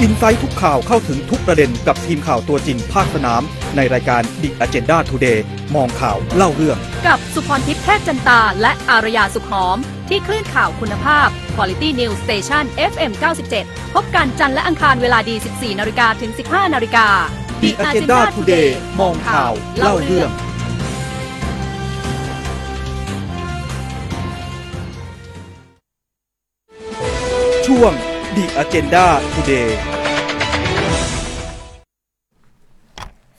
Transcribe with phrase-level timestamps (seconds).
[0.00, 3.42] อินไซต์ทุกข่าวเข้าถึงทุกประเด็นกับทีมข่าวตัวจริงภาคสนาม
[3.76, 5.38] ในรายการ The Agenda Today
[5.74, 9.78] มองข่าวเล่าเรื่อง กับสุพรทิพย์เทพจันตา และอารยาสุขหอม
[10.08, 13.12] ที่คลื่นข่าวคุณภาพ Quality News Station FM
[13.52, 17.06] 97 พบกันจันทร์และอังคารเวลาดี 14 นาฬิกาถึง 15 นาฬิกา
[17.62, 18.68] The Agenda Today
[19.00, 20.30] มองข่าวเล่าเรื่อง
[27.66, 27.92] ช่วง
[28.36, 29.70] The Agenda Today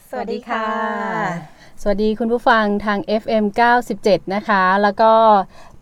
[0.10, 0.68] สวัสดีค่ะ
[1.82, 3.46] สวัสดีคุณผู้ฟังทาง FM
[3.90, 5.14] 97 นะคะ แล้วก็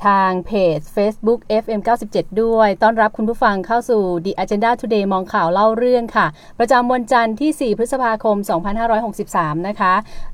[0.08, 6.28] ทางเพจ Facebook FM 97 ด้วย ต้อนรับคุณผู้ฟังเข้าสู่ The Agenda Today มองข่าวเล่าเรื่องค่ะ
[6.60, 8.38] ประจำวันจันทร์ที่ 4 พฤษภาคม
[9.02, 9.94] 2563 นะคะ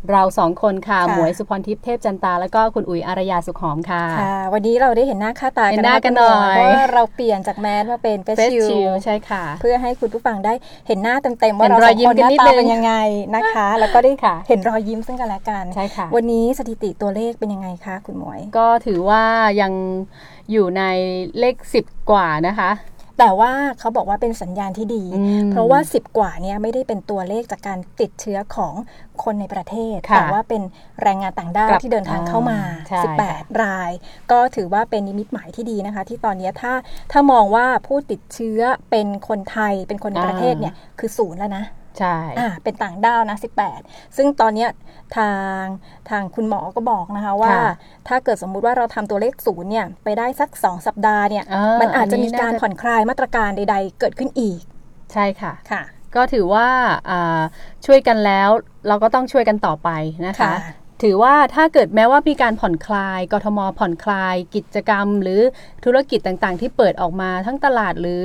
[0.09, 10.53] เราสองคนค่ะค่ะหมวยสุพรทิพย์เทพจันตา แล้วก็คุณอุ๋ยอารยาสุขหอมค่ะค่ะวันนี้เราได้เห็นหน้าค่าตาเห็กันนหน้ากันหน่อย เพราะว่าเราเปลี่ยนจากแมสมาเป็นเฟสเฟสชิชิลลใช่ค่ะ เพื่อให้คุณผู้ฟังได้
[10.87, 12.93] เห็นหน้าเต็มๆว่าเห็นเรารสออยงยิ้มคนหกันน้านิดตานึงเป็นยังไง
[13.35, 19.23] นะคะ แล้วก็ได้ค่ะเห็นรอยยิ้มซึ่งกันและกันใช่ค่ะ วันนี้สถิติตัวเลขเป็นยังไงคะคุณหมวย ก็ถือว่า
[19.61, 19.73] ยัง
[20.51, 20.83] อยู่ใน
[21.39, 22.71] เลข 10 กว่านะคะ
[23.19, 28.73] แต่ว่าเขาบอกว่าเป็นสัญญาณที่ดีอืมเพราะว่า 10 กว่าเนี่ยไม่ได้เป็นตัวเลขจากการติดเชื้อของ
[29.23, 30.61] คนในประเทศค่ะแต่ว่าเป็น
[31.01, 33.91] แรงงานต่างด้าวกลับที่เดินทางเข้ามาอ่าใช่ค่ะ18 ราย
[34.31, 36.73] ก็ถือว่าเป็นนิมิตหมายที่ดีนะคะ ที่ตอนนี้ถ้า
[37.11, 41.63] ถ้ามองว่าผู้ติดเชื้อเป็นคนไทยเป็นคนในประเทศเนี่ยคือศูนย์แล้วนะ
[41.99, 43.37] ใช่อ่าเป็นต่างด้าวนะ
[43.77, 44.69] 18 ซึ่งตอนเนี้ย
[45.17, 45.63] ทาง
[46.09, 47.71] ทางคุณหมอก็บอกนะคะว่าค่ะ
[48.07, 54.61] ถ้าเกิดสมมุติว่าเราทำตัวเลขศูนย์เนี่ยไปได้สัก 2 สัปดาห์เนี่ยอ่ามันอาจจะมีอันนี้น่าการจะผ่อนคลายมาตรการใด ๆ เกิดขึ้นอีก
[55.13, 55.81] ใช่ค่ะค่ะ
[56.15, 56.67] ก็ถือว่า
[57.09, 57.41] อ่า
[57.85, 58.49] ช่วยกันแล้ว
[58.87, 59.89] เราก็ต้องช่วยกันต่อไป
[60.27, 60.53] นะคะค่ะ
[61.03, 65.41] ถือว่าถ้าเกิดแม้ว่ามีการผ่อนคลายกทมผ่อนคลาย กิจกรรม หรือ
[65.85, 68.23] ธุรกิจต่างๆ ที่เปิดออกมาทั้งตลาดหรือ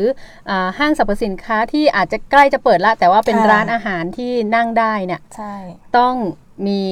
[0.51, 5.55] อาห้างสรรพสินค้าที่อาจจะใกล้จะเปิดละ แต่ว่าเป็นค่ะร้านอาหารที่นั่งได้เนี่ยใช่
[5.99, 6.15] ต้อง
[6.67, 6.83] มี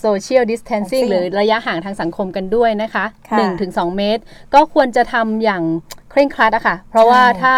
[0.00, 3.38] โซเชียลดิสเทนซิ่ง Distancing หรือระยะห่างทางสังคมกันด้วยนะคะค่ะ
[3.72, 4.22] 1-2 เมตร
[4.54, 5.62] ก็ควรจะทำอย่าง
[6.10, 7.56] เคร่งครัดอะค่ะ เพราะว่าใช่ถ้า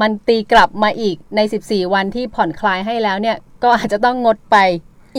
[0.00, 4.56] มันตีกลับมาอีกใน 14 วันที่ผ่อนคลายให้แล้วเนี่ย ก็อาจจะต้องงดไป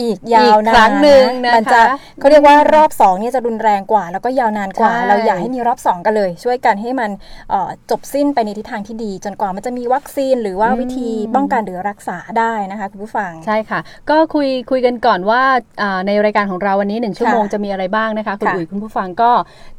[0.00, 1.80] อีกยาวนานครั้งหนึ่งนะคะมันจะ
[2.20, 7.10] เขาเรียกว่ารอบ2เนี่ยจะรุนแรงกว่า แล้วก็ยาวนานกว่าใช่เราอยากให้มีรอบ 2 กันเลย ช่วยกันให้มัน
[7.50, 15.42] เอ่อจบสิ้นไปในทิศทางที่ดี จนกว่ามันจะมีวัคซีนหรือว่าวิธีป้องกันหรือรักษาได้นะคะคุณผู้ฟังใช่ค่ะ ก็คุยคุยกันก่อนว่า
[15.82, 19.30] อ่าในรายการของเราวันนี้ 1 ชั่วโมงค่ะจะมีอะไรบ้างนะคะคุณค่ะอุ๋ยคุณผู้ฟังก็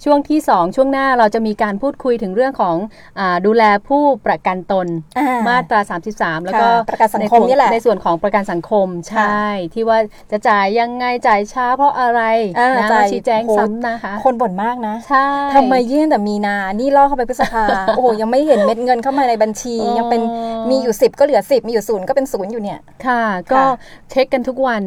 [0.04, 2.76] ช่วงที่ 2 ช่วงหน้าเราจะมีการพูดคุยถึงเรื่องของ
[3.20, 4.88] อาดูแลผู้ประกันตน
[5.18, 9.98] อ่มาตรา 33 แล้วก็ค่ะประกันสังคมใส่วนี่แหละในส่วนของประกันสังคมใช่ที่ว่า
[10.32, 12.22] จะจ่ายยังไงจ่ายช้าเพราะอะไร
[12.60, 17.64] อ่านะจ่ายชี้แจงโหซ้ำนะคะ คนบ่นมากนะใช่ทำไมยื่นแต่มีนา นี่ล่อเข้าไปพฤษภา
[17.96, 20.22] โอ้โหยังไม่เห็นเม็ดเงินเข้ามาในบัญชีอ๋อยังเป็น
[20.70, 23.68] มีอยู่ 10 ก็เหลือ 10 มีอยู่ศูนย์ก็เป็นศูนย์อยู่เนี่ยค่ะ ก็ค่ะ
[24.12, 24.84] เช็คกันทุกวัน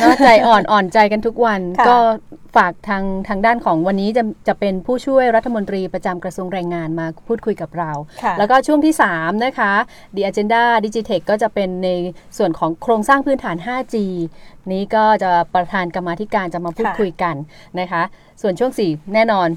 [0.00, 1.96] เนอะใจอ่อนอ่อนใจกันทุกวันค่ะก็
[2.56, 7.90] ฝากทางทางด้านของวันนี้จะจะเป็นผู้ช่วยรัฐมนตรีประจำกระทรวงแรงงานมาพูดคุยกับเรา
[8.22, 9.72] ค่ะแล้วก็ช่วงที่ 3 นะคะ
[10.14, 11.88] The Agenda Digitech ก็จะเป็นใน
[12.38, 13.94] ส่วนของโครงสร้างพื้นฐาน 5G
[14.72, 17.36] นี้ก็จะประธานกรรมาธิการจะมาพูดค่ะคุยกัน
[17.80, 18.02] นะคะ
[18.42, 19.48] ส่วนช่วง 4 แน่นอน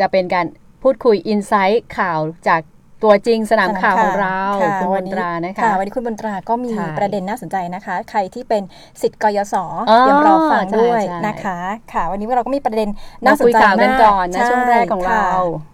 [0.00, 0.46] จะเป็นการ
[0.82, 2.60] พูดคุยอินไซต์ข่าวจาก
[3.02, 8.62] ตัวจริงสนามข่าวของเราค่ะคุณวัมนนนี้ตรานะคะค่ะวันนี้คุณบนตราก็มีใช่ประเด็นน่าสนใจนะคะ ใครที่เป็น
[9.02, 11.58] สิทธิ์กยศอ๋อเตรียมรอฟังด้วยใช่ใช่นะคะ
[11.92, 12.88] ค่ะ วันนี้เราก็มีประเด็น
[13.24, 15.28] น่าสนใจมาคุยข่าวกันมากก่อนนะใช่วงแรกของเรา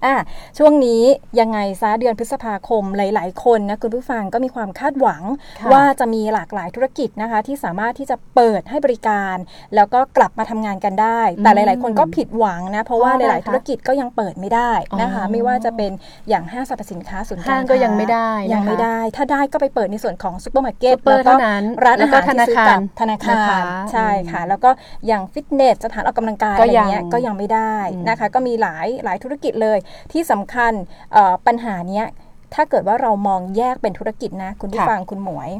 [0.04, 0.24] ค่ะอะ
[0.58, 1.02] ช่วงนี้
[1.40, 5.22] ยังไงซะเดือนพฤษภาคมหลาย ๆ คนนะคุณผู้ฟังก็มีความคาดหวัง
[5.60, 9.36] ค่ะว่าจะมีหลากหลายธุรกิจนะคะ ที่สามารถที่จะเปิดให้บริการ
[9.74, 14.70] แล้วก็กลับมาทำงานกันได้ แต่หลาย ๆ คนก็ผิดหวังนะเพราะว่าเพราะอะไรหลาย ๆ ธุรกิจก็ยังเปิดไม่ได้
[15.00, 15.92] นะคะอ๋อไม่ว่าจะเป็น
[16.28, 23.62] อย่างห้างสรรพสินค้าศูนย์การห้างก็ยังไม่ได้ยังนะคะไม่ได้ ถ้าได้ก็ไปเปิดในส่วนของซูเปอร์มาร์เก็ตซูเปอร์แล้วก็เท่านั้นร้านแล้อาวก็หารที่ซื้อธนาคารกับธนาคานะคะร
[23.92, 24.70] ใช่ค่ะ แล้วก็
[25.06, 29.78] อย่างฟิตเนสสถานออกกำลังกายก็อะไรยังเงี้ยก็ยังไม่ได้อืมนะคะ ก็มีหลายหลายธุรกิจเลย
[30.12, 30.72] ที่สำคัญ
[31.12, 32.06] เอ่อปัญหาเนี้ย
[32.54, 35.50] ถ้าเกิดว่าเรามองแยกเป็นธุรกิจนะ คุณผู้ค่ะฟังคุณหมวย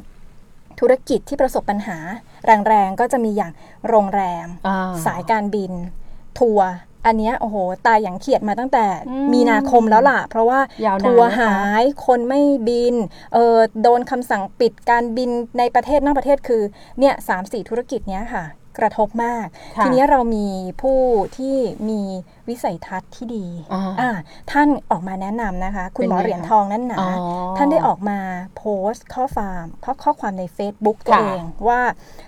[0.81, 1.99] ธุรกิจที่ประสบปัญหา
[2.69, 3.53] แรงๆ ก็จะมีอย่าง
[3.89, 5.73] โรงแรมอ่าสายการบิน
[6.39, 6.69] ทัวร์
[7.07, 7.57] อันเนี้ยโอ้โห
[7.87, 12.95] ตายอย่างเขียดมาตั้งแต่อืมมีนาคมแล้วล่ะ เพราะว่ายาวนานทัวร์นะคะหายคนไม่บิน
[13.35, 16.63] เออโดนคำสั่งปิดการบินในประเทศนอกประเทศคือ
[17.01, 18.47] เนี่ยสามสี่ธุรกิจเนี้ยค่ะ
[18.83, 20.47] กระทบมากค่ะทีนี้เรามี
[20.83, 21.01] ผู้
[21.37, 21.57] ที่
[21.89, 22.01] มี
[22.49, 24.11] วิสัยทัศน์ที่ดีอ่าอ่า
[24.51, 27.11] ท่านออกมาแนะนำนะคะ คุณหมอเป็นไงเหรียญทองนั่นหนาอ๋อ
[27.57, 28.19] ท่านได้ออกมา
[28.57, 31.81] โพสต์ข้อความข้อข้อความใน Facebook ตัวค่ะเองว่า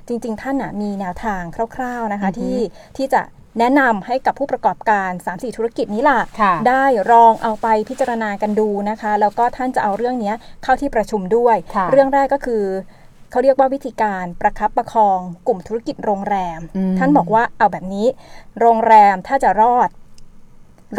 [0.08, 1.42] จริง ๆ ท่านน่ะมีแนวทาง
[1.76, 2.58] คร่าว ๆนะคะอือฮึที่
[2.96, 3.22] ที่จะ
[3.60, 12.64] แนะนำให้กับผู้ประกอบการ 3-4 ธุรกิจนี้ล่ะค่ะ ได้ลองเอาไปพิจารณากันดูนะคะ แล้วก็ท่านจะเอาเรื่องเนี้ยเข้าที่ประชุมด้วยค่ะเรื่องแรกก็คือ
[13.31, 18.06] เขาเรียกว่าวิธีการประคับประคองกลุ่มธุรกิจโรงแรมอืมท่านบอกว่าเอาแบบนี้
[18.60, 19.88] โรงแรมถ้าจะรอด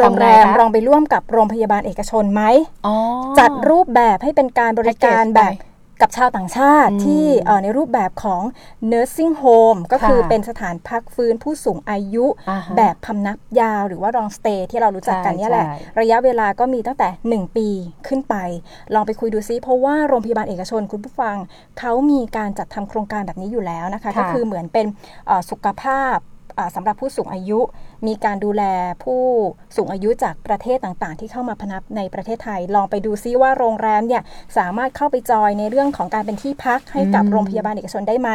[0.00, 2.42] โรงแรมคะลองไปร่วมกับโรงพยาบาลเอกชนไหม
[2.86, 2.96] อ๋อ
[3.38, 5.52] จัดรูปแบบให้เป็นการบริการ Package แบบ
[6.02, 8.42] กับชาวต่างชาติอืมที่เอ่อในรูปแบบของ
[8.92, 17.08] nursing home ก็คือค่ะเป็นสถานพักฟื้นผู้สูงอายุอ่าฮะแบบพำนักยาวหรือว่า long stay ที่เรารู้จักกันใช่เนี่ยแหละใช่ระยะเวลาก็มีตั้งแต่
[17.46, 17.68] 1 ปี
[18.08, 18.34] ขึ้นไป
[18.94, 21.36] ลองไปคุยดูซิ เพราะว่าโรงพยาบาลเอกชนคุณผู้ฟัง
[21.78, 24.86] เขามีการจัดทำโครงการแบบนี้อยู่แล้วนะคะค่ะก็คือเหมือนเป็น
[25.26, 26.16] เอ่อสุขภาพ
[26.58, 27.60] อ่าสำหรับผู้สูงอายุ
[28.06, 28.62] มีการดูแล
[29.04, 29.22] ผู้
[29.76, 34.22] สูงอายุจากประเทศต่างๆ ที่เข้ามาพนับในประเทศไทย ลองไปดูซิว่าโรงแรมเนี่ย
[34.56, 38.30] สามารถเข้าไปจอยในเรื่องของการเป็นที่พักให้กับอืมโรงพยาบาลเอกชนได้ไหม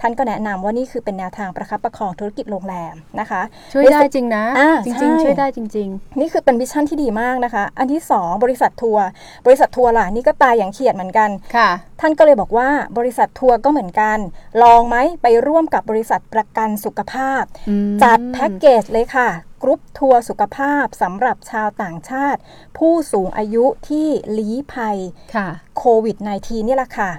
[0.00, 5.88] ท่านก็แนะนำว่านี่คือเป็นแนวทางประคับประคองธุรกิจโรงแรมนะคะ ช่วยได้จริงนะอ่าใช่ริงๆ ช่วยได้จริง
[6.20, 9.06] นี่คือเป็น vision ที่ดีมากนะคะ อันที่ 2 บริษัททัวร์
[9.46, 11.70] บริษัททัวร์ล่ะนี่ก็ตายอย่างเขียดเหมือนกันๆค่ะ
[12.00, 12.68] ท่านก็เลยบอกว่า
[12.98, 14.18] บริษัททัวร์ก็เหมือนกัน
[14.62, 19.28] ลองไหมไปร่วมกับบริษัทประกันสุขภาพอืมจัดแพ็กเกจเลยค่ะ
[19.62, 22.40] กรุ๊ปทัวร์สุขภาพสำหรับชาวต่างชาติ
[22.78, 24.08] ผู้สูงอายุที่
[24.38, 24.98] ลี้ภัย
[25.34, 25.48] ค่ะ
[25.78, 27.12] โควิด -19 นี่แหละค่ะ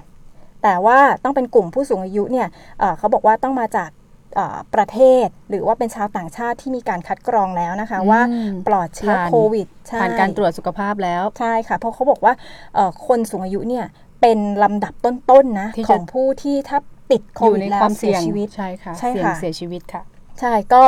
[0.63, 2.47] แต่ว่าต้องเป็นกลุ่มผู้สูงอายุเนี่ย
[2.79, 3.89] เอ่อเขาบอกว่าต้องมาจาก
[4.35, 8.21] เอ่อประเทศหรือว่าเป็นชาวต่างชาติที่มีการคัดกรองแล้วนะคะอืมว่า
[8.67, 12.33] ปลอดเชื้อผ่านโควิดใช่ผ่านการตรวจสุขภาพแล้วใช่ค่ะ เพราะเขาบอกว่า
[12.75, 13.85] เอ่อคนสูงอายุเนี่ย
[14.21, 16.79] เป็นลำดับต้นๆนะที่จะของผู้ที่ถ้า
[17.11, 20.01] ติดโคอยู่วิดในแล้วความเสีเสี่ยยงชีวิตใช่ค่ะใช่เสี่ยงค่ะเสียชีวิตค่ะ
[20.39, 20.83] ใช่ก็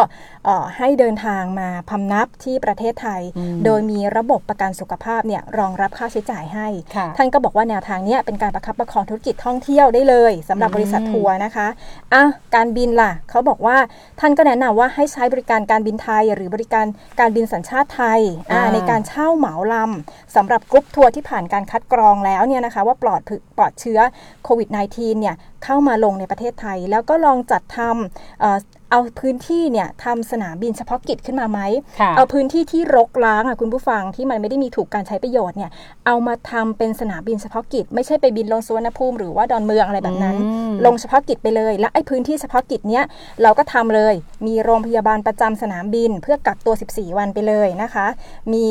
[0.45, 11.67] เอ่อให้เดินทางมาพำนับที่ประเทศไทยอืมโดยมีระบบประกันสุขภาพเนี่ยรองรับค่าใช้จ่ายให้ค่ะท่านก็บอกว่าแนวทางเนี้ยเป็นการประคับประคองธุรกิจท่องเที่ยวได้เลยสำหรับอืมบริษัททัวร์นะคะ
[12.13, 12.23] อะ
[12.55, 13.77] การบินล่ะเขาบอกว่า
[14.19, 16.85] ท่านก็แนะนำว่าให้ใช้บริการการบินไทย หรือบริการ
[17.19, 18.21] การบินสัญชาติไทย
[18.51, 23.99] อ่าอ่าในการเช่าเหมาลำสำหรับกรุ๊ปทัวร์ที่ผ่านการคัดกรองแล้วเนี่ยนะคะว่าปลอดพึปลอดเชื้อ
[24.44, 31.59] โควิด -19 เนี่ยเข้ามาลงในประเทศไทย แล้วก็ลองจัดทำ เอ่อเอาพื้นที่เนี่ยทำสนามบินเฉพาะกิจขึ้นมาไหม
[31.99, 35.71] ค่ะเอาพื้นที่ที่รกร้างอะคุณผู้ฟังที่มันไม่ได้มีถูกการใช้ประโยชน์เนี่ย
[36.05, 43.03] เอามาทำเป็นสนามบินเฉพาะกิจ ไม่ใช่ไปบินลงสุวรรณภูมิหรือว่าดอนเมืองอะไรแบบนั้นอืมลงเฉพาะกิจไปเลย และไอ้พื้นที่เฉพาะกิจเนี้ย
[43.41, 44.13] เราก็ทำเลย
[44.47, 48.07] มีโรงพยาบาลประจำสนามบิน เพื่อกักตัว 14 วันไปเลยนะคะ
[48.53, 48.67] มี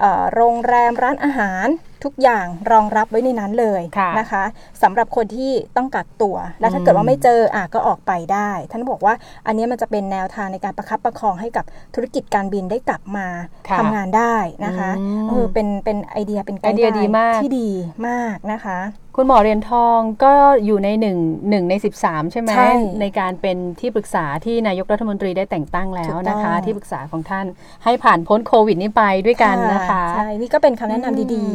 [0.00, 1.68] เอ่อโรงแรมร้านอาหาร
[2.04, 4.44] ทุกอย่างรองรับไว้ในนั้นเลยค่ะนะคะ
[4.82, 9.14] สำหรับคนที่ต้องกักตัว และถ้าอืมเกิดว่าไม่เจออะก็ออกไปได้ ท่านบอกว่า
[9.46, 11.64] อันเนี้ยมันจะเป็นแนวทางในการประคับประคองให้กับ
[11.94, 13.26] ธุรกิจการบินได้กลับมา
[13.68, 17.70] ค่ะทำงานได้นะคะอืมเออเป็นเป็นไอเดียเป็นไอเดียดีมากที่ดี
[18.08, 18.78] มากนะคะ
[19.16, 20.32] คุณหมอเหรียญทองก็
[20.64, 21.18] อยู่ในหนึ่ง
[21.48, 27.46] หนึ่งใน 13 ใช่ไหมใช่ในการเป็นที่ปรึกษาที่นายกรัฐมนตรีได้แต่งตั้งแล้วนะคะถูกต้องที่ปรึกษาของท่าน
[27.84, 31.46] ให้ผ่านพ้นโควิดนี้ไปด้วยกันนะคะใช่นี่ก็เป็นคำแนะนำดี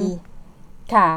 [0.93, 1.09] ค่ะ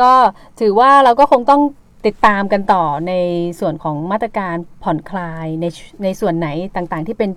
[0.00, 0.12] ก็
[0.60, 1.62] ถือว่าเราก็คงต้อง
[2.06, 3.12] ติดตามกันต่อใน
[3.60, 5.66] ส่วนของมาตรการผ่อนคลายใน
[6.02, 7.30] ในส่วนไหนต่างๆ ที่เป็น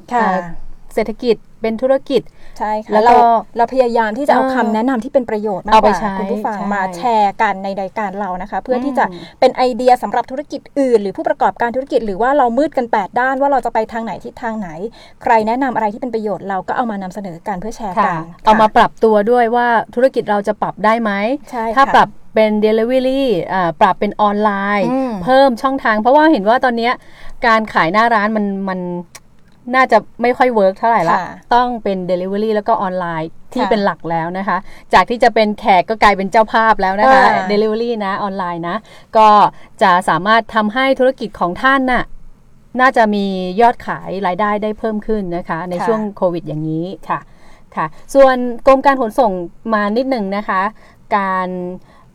[0.87, 3.15] เอ่อเศรษฐกิจเป็นธุรกิจๆใช่ค่ะแล้วก็เรา
[3.57, 14.69] เราพยายามที่จะเอาเออคำแนะนำที่เป็นประโยชน์มากเอากไปว่าใช้คุณผู้ฟังใช่มาแชร์กันในรายการเรานะคะ เพื่อที่จะอืมเป็นไอเดียสำหรับธุรกิจอื่น หรือผู้ประกอบการธุรกิจหรือว่าเรามืดกัน 8 ด้านว่าเราจะไปทางไหนทิศทางไหน
[15.23, 21.11] ใครแนะนำอะไรที่เป็นประโยชน์เราก็เอามานำเสนอกันเพื่อแชร์กัค่ะนเอามาค่ะปรับตัวด้วยว่าธุรกิจเราจะปรับได้ไหม
[21.51, 26.93] ใช่ถ้าค่ะปรับเป็น Delivery อ่าปรับเป็นออนไลน์อืมเพิ่มช่องทาง เพราะว่าเห็นว่าตอนเนี้ย
[27.47, 28.79] การขายหน้าร้านมันมัน
[29.75, 34.57] น่าจะไม่ค่อย work เท่าไหร่ละค่ะต้องเป็น Delivery แล้วก็ออนไลน์ที่ค่ะเป็นหลักแล้วนะคะ
[34.93, 38.77] จากที่จะเป็นแขกก็กลายเป็นเจ้าภาพแล้วนะคะอ่า Delivery นะออนไลน์นะ
[39.17, 39.29] ก็
[39.81, 42.03] จะสามารถทำให้ธุรกิจของท่านน่ะ
[42.79, 43.25] น่าจะมี
[43.61, 47.19] ยอดขายรายได้ได้เพิ่มขึ้นนะคะ ในค่ะช่วงโควิดอย่างนี้ค่ะ
[47.75, 48.35] ค่ะ ส่วน
[48.67, 49.31] กรมการขนส่ง
[49.73, 50.61] มานิดหนึ่งนะคะ
[51.17, 51.49] การ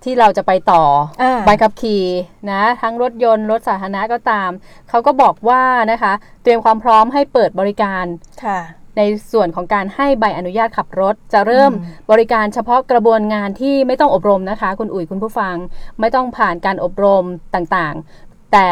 [0.04, 0.84] ที่เราจะไปต่อ
[1.22, 2.04] อาใบขับขี่
[2.50, 4.50] นะทั้งรถยนต์รถสาธารณะก็ตาม
[4.88, 8.04] เขาก็บอกว่านะคะ เตรียมความพร้อมให้เปิดบริการ
[8.44, 8.60] ค่ะ
[8.98, 15.56] ในส่วนของการให้ใบอนุญาตขับรถ จะเริ่มอืมบริการเฉพาะกระบวนงานที่ไม่ต้องอบรมนะคะ คุณอุ๋ยคุณผู้ฟัง
[16.00, 18.68] ไม่ต้องผ่านการอบรมต่างๆ แต่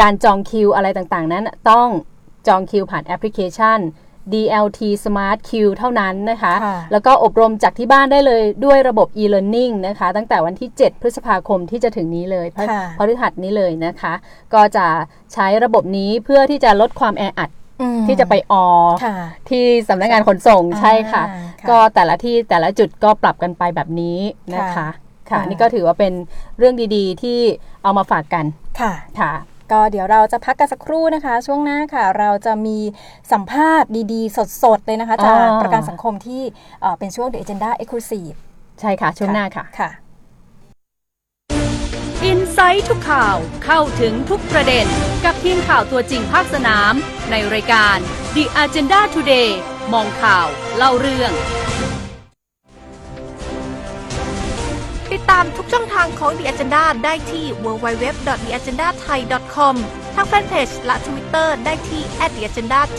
[0.00, 1.88] การจองคิวอะไรต่างๆ นั้นต้อง
[2.48, 3.78] จองคิวผ่านแอปพลิเคชัน
[4.32, 14.14] DLT Smart Q เท่านั้นนะคะค่ะแล้วก็อบรมจากที่บ้านได้เลยด้วยระบบ e-learning นะคะ ตั้งแต่วันที่ 7 พฤษภาคมที่จะถึงนี้เลยพฤค่ะพฤหัสนี้เลยนะคะ
[14.54, 14.86] ก็จะ
[15.32, 17.50] ใช้ระบบนี้เพื่อที่จะลดความแออัด
[17.80, 18.66] อืมที่จะไปออ
[19.04, 19.16] ค่ะ
[19.50, 24.18] ที่สำนักงานขนส่งใช่ค่ะอ่าค่ะ ก็แต่ละที่แต่ละจุดก็ปรับกันไปแบบนี้
[24.54, 24.88] นะคะค่ะ
[25.30, 26.12] ค่ะค่ะนี่ก็ถือว่าเป็น
[26.58, 27.38] เรื่องดีๆ ที่
[27.82, 28.44] เอามาฝากกัน
[28.80, 29.32] ค่ะค่ะ
[29.72, 32.78] ก็เดี๋ยวเราจะพักกันสักครู่นะคะ ช่วงหน้าค่ะ เราจะมี
[33.32, 36.42] สัมภาษณ์ดีๆ สดๆ เลยนะคะ จากอ่าประกันสังคมที่
[36.80, 38.36] เอ่อเป็นช่วง The Agenda Exclusive
[38.80, 39.90] ใช่ค่ะ ช่วงหน้าค่ะค่ะ
[42.24, 44.86] อินไซต์ทุกข่าวเข้าถึงทุกประเด็น
[45.24, 46.92] กับทีมข่าวตัวจริงภาคสนาม
[47.30, 47.96] ในรายการ
[48.34, 49.50] The Agenda Today
[49.92, 51.32] มองข่าว เล่าเรื่อง
[55.30, 59.74] ตามทุกช่องทางของ The Agenda ได้ที่ www.theagendathai.com
[60.14, 62.02] ทางแฟนเพจและ Twitter ได้ที่
[62.34, 62.90] @theagendath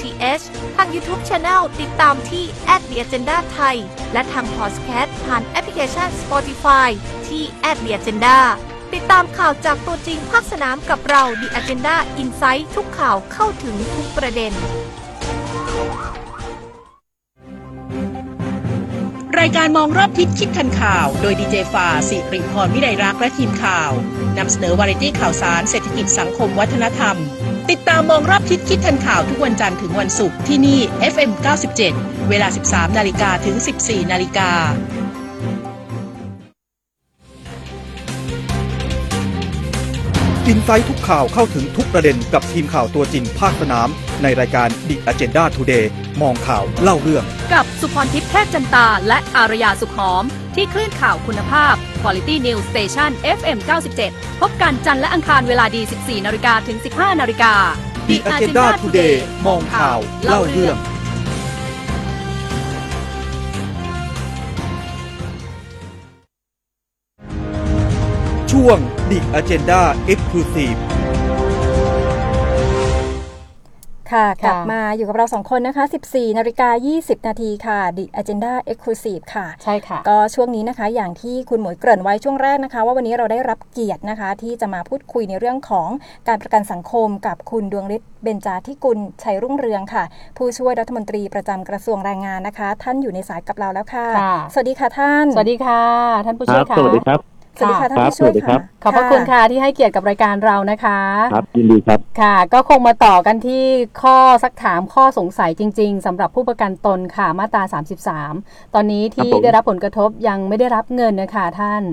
[0.75, 2.43] ทาง YouTube Channel ติดตามที่
[2.79, 3.75] @theagendathai
[4.13, 6.89] และทางพอดแคสต์ผ่านแอปพลิเคชัน Spotify
[7.27, 7.43] ที่
[7.77, 8.37] @theagenda
[8.93, 14.53] ติดตามข่าวจากตัวจริงภาคสนามกับเรา The Agenda Insight ทุกข่าวเข้าถึงทุกประเด็น
[19.39, 23.91] รายการมองรอบทิศคิดทันข่าว โดยดีเจฟาสิริพรวิไลรักและทีมข่าว
[24.37, 27.15] นำเสนอวาไรตี้ข่าวสารเศรษฐกิจสังคมวัฒนธรรม
[27.69, 30.79] ติดตามมองรอบทิศคิดทันข่าวทุกวันจันทร์ถึงวันศุกร์ที่นี่
[31.13, 31.31] FM
[31.81, 34.51] 97 เวลา 13 นาฬิกาถึง 14 นาฬิกา
[40.49, 43.87] อินไซต์ทุกข่าวเข้าถึงทุกประเด็นกับทีมข่าวตัวจริงภาคสนาม
[44.23, 45.85] ในรายการ The Agenda Today
[46.21, 47.23] มองข่าวเล่าเรื่อง
[47.53, 50.23] กับสุพรทิพย์เทพจันตา และอารยาสุขหอม
[50.55, 53.57] ที่คลื่นข่าวคุณภาพ Quality News Station FM
[53.99, 57.53] 97 พบกันจันทร์และอังคารเวลาดี 14นาฬิกาถึง 15นาฬิกา
[58.07, 60.75] The Agenda Today มองข่าวเล่าเรื่อง
[68.55, 68.79] ช่วง
[69.11, 69.81] The Agenda
[70.11, 70.79] Exclusive
[74.11, 85.89] ค่ะกลับค่ะมาอยู่กับเราสองคนนะคะ 14 นาฬิกา 20 นาทีค่ะ The Agenda Exclusive ค่ะ ใช่ค่ะ ก็ช่วงนี้นะคะ อย่างที่คุณหมวยเกริ่นไว้ช่วงแรกนะคะ ว่าวันนี้เราได้รับเกียรตินะคะ ที่จะมาพูดคุยในเรื่องของ
[86.27, 90.03] การประกันสังคมกับคุณดวงฤทธิ์เบญจาธิกุลชัยรุ่งเรืองค่ะ
[90.37, 95.83] ผู้ช่วยรัฐมนตรีประจำกระทรวงแรงงานนะคะ ท่านอยู่ในสายกับเราแล้วค่ะค่ะสวัสดีค่ะท่าน สวัสดีค่ะ
[96.25, 100.99] ท่านผู้คช่วรัยบค่ะสวัสดีครับ สวัสดีค่ะท่านครับผู้ช่วยสวัสดีครัค่ะบขอบพระคุณค่ะที่ให้เกียรติกับรายการเรานะคะ
[101.31, 103.63] ครับยินดีครับค่ะ ก็คงมาต่อกันที่
[104.01, 107.63] ข้อสักถามข้อสงสัยจริง ๆสำหรับผู้ประกันตนค่ะมาตรา
[108.17, 111.83] 33 ตอนนี้ที่ครับผมได้รับผลกระทบยังไม่ได้รับเงินนะคะท่าน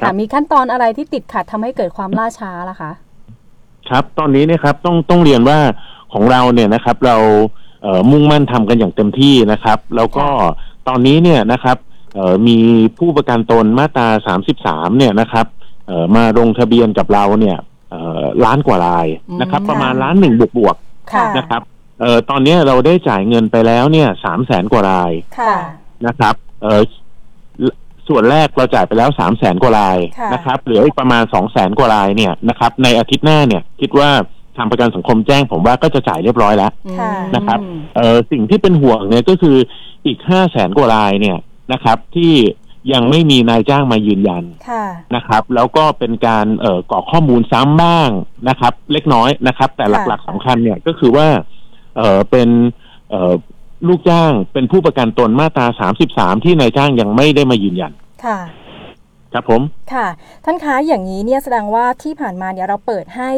[0.00, 2.90] ครัค่ะบมีขั้นตอนอะไรที่ติดขัดทำให้เกิดความล่าช้าล่ะคะ
[3.90, 5.58] ครับตอนนี้เนี่ยครับต้องต้องเรียนว่า
[6.12, 7.16] ของเราเนี่ยนะครับ เรา
[7.82, 10.26] เอ่อมุ่งมั่นทำกันอย่างเต็มที่นะครับ แล้วก็
[10.88, 11.93] ตอนนี้เนี่ยนะครับเอ่อ
[12.48, 12.58] มี
[12.98, 14.08] ผู้ประกันตนมาตรา
[14.50, 15.46] 33เนี่ยนะครับ
[15.86, 17.56] เอ่อมาลงทะเบียนกับเราเนี่ย
[17.90, 19.06] เอ่อล้านกว่าราย
[19.40, 20.76] นะครับอืมประมาณล้านหนึ่งบวกบวก
[21.12, 21.62] ค่ะๆนะครับ
[22.00, 25.54] เอ่อตอนนี้เราได้จ่ายเงินไปแล้วเนี่ยสามแสนกว่ารายค่ะ
[26.06, 26.80] นะครับเออ
[28.08, 34.10] ส่วนแรกเราจ่ายไปแล้วสามแสนกว่ารายค่ะนะครับเหลืออีกประมาณสองแสนกว่ารายเนี่ยนะครับ ในอาทิตย์หน้าเนี่ย คิดว่า
[34.56, 37.58] ทางประกันสังคมแจ้งผมว่าก็จะจ่ายเรียบร้อยแล้วค่ะนะครับ
[37.96, 39.56] เออสิ่งที่เป็นห่วงเนี่ยก็คือ
[40.06, 41.36] อีกห้าแสนกว่ารายเนี่ย
[41.72, 42.34] นะครับ ที่
[42.92, 48.10] ยังไม่มีนายจ้างมายืนยันค่ะนะครับ แล้วก็เป็นการเอ่อกรอกข้อมูลซ้ำบ้าง
[48.48, 51.28] นะครับ เล็กน้อยนะครับ แต่ค่ะหลักๆสำคัญเนี่ยก็คือว่า
[51.96, 52.48] เอ่อเป็น
[53.10, 53.32] เอ่อ
[53.88, 55.66] ลูกจ้างเป็นผู้ประกันตนมาตรา
[56.16, 57.92] 33ที่นายจ้างยังไม่ได้มายืนยัน
[58.24, 58.38] ค่ะ
[59.36, 59.62] ครับผม
[59.94, 60.08] ค่ะ
[60.44, 63.30] ท่านคะอย่างนี้เนี่ยแสดงว่าที่ผ่านมาเนี่ยเราเปิดให้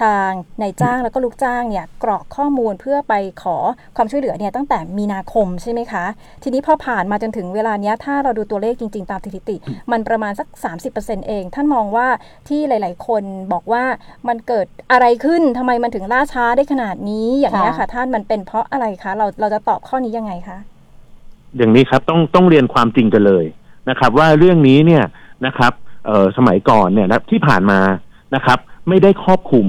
[0.00, 0.28] ทาง
[0.60, 3.56] นายจ้างแล้วก็ลูกจ้างเนี่ยกรอกข้อมูลเพื่อไปขอ
[3.96, 6.04] ความช่วยเหลือเนี่ยตั้งแต่มีนาคมใช่ไหมคะ
[6.42, 9.56] ทีนี้พอผ่านมาจนถึงเวลาเนี้ยถ้าเราดูตัวเลขจริง ๆ ตามสถิติ
[9.92, 10.48] มันประมาณสัก
[10.92, 12.08] 30%เอง ท่านมองว่า
[12.48, 13.84] ที่หลาย ๆ คนบอกว่า
[14.28, 20.58] มันเกิดอะไรขึ้นทำไมมันถึงล่าช้าได้ขนาดนี้อย่างนี้ยค่ะค่ะ ท่านมันเป็นเพราะอะไรคะเราเราจะตอบข้อนี้ยังไงคะ
[21.56, 23.44] อย่างนี้ครับต้องต้องเรียนความจริงกันเลย
[23.88, 25.04] นะครับ ว่าเรื่องนี้เนี่ย
[25.46, 25.72] นะครับ
[26.06, 27.80] เอ่อสมัยก่อนเนี่ยนะที่ผ่านมา
[28.34, 29.66] นะครับ ไม่ได้ครอบคลุม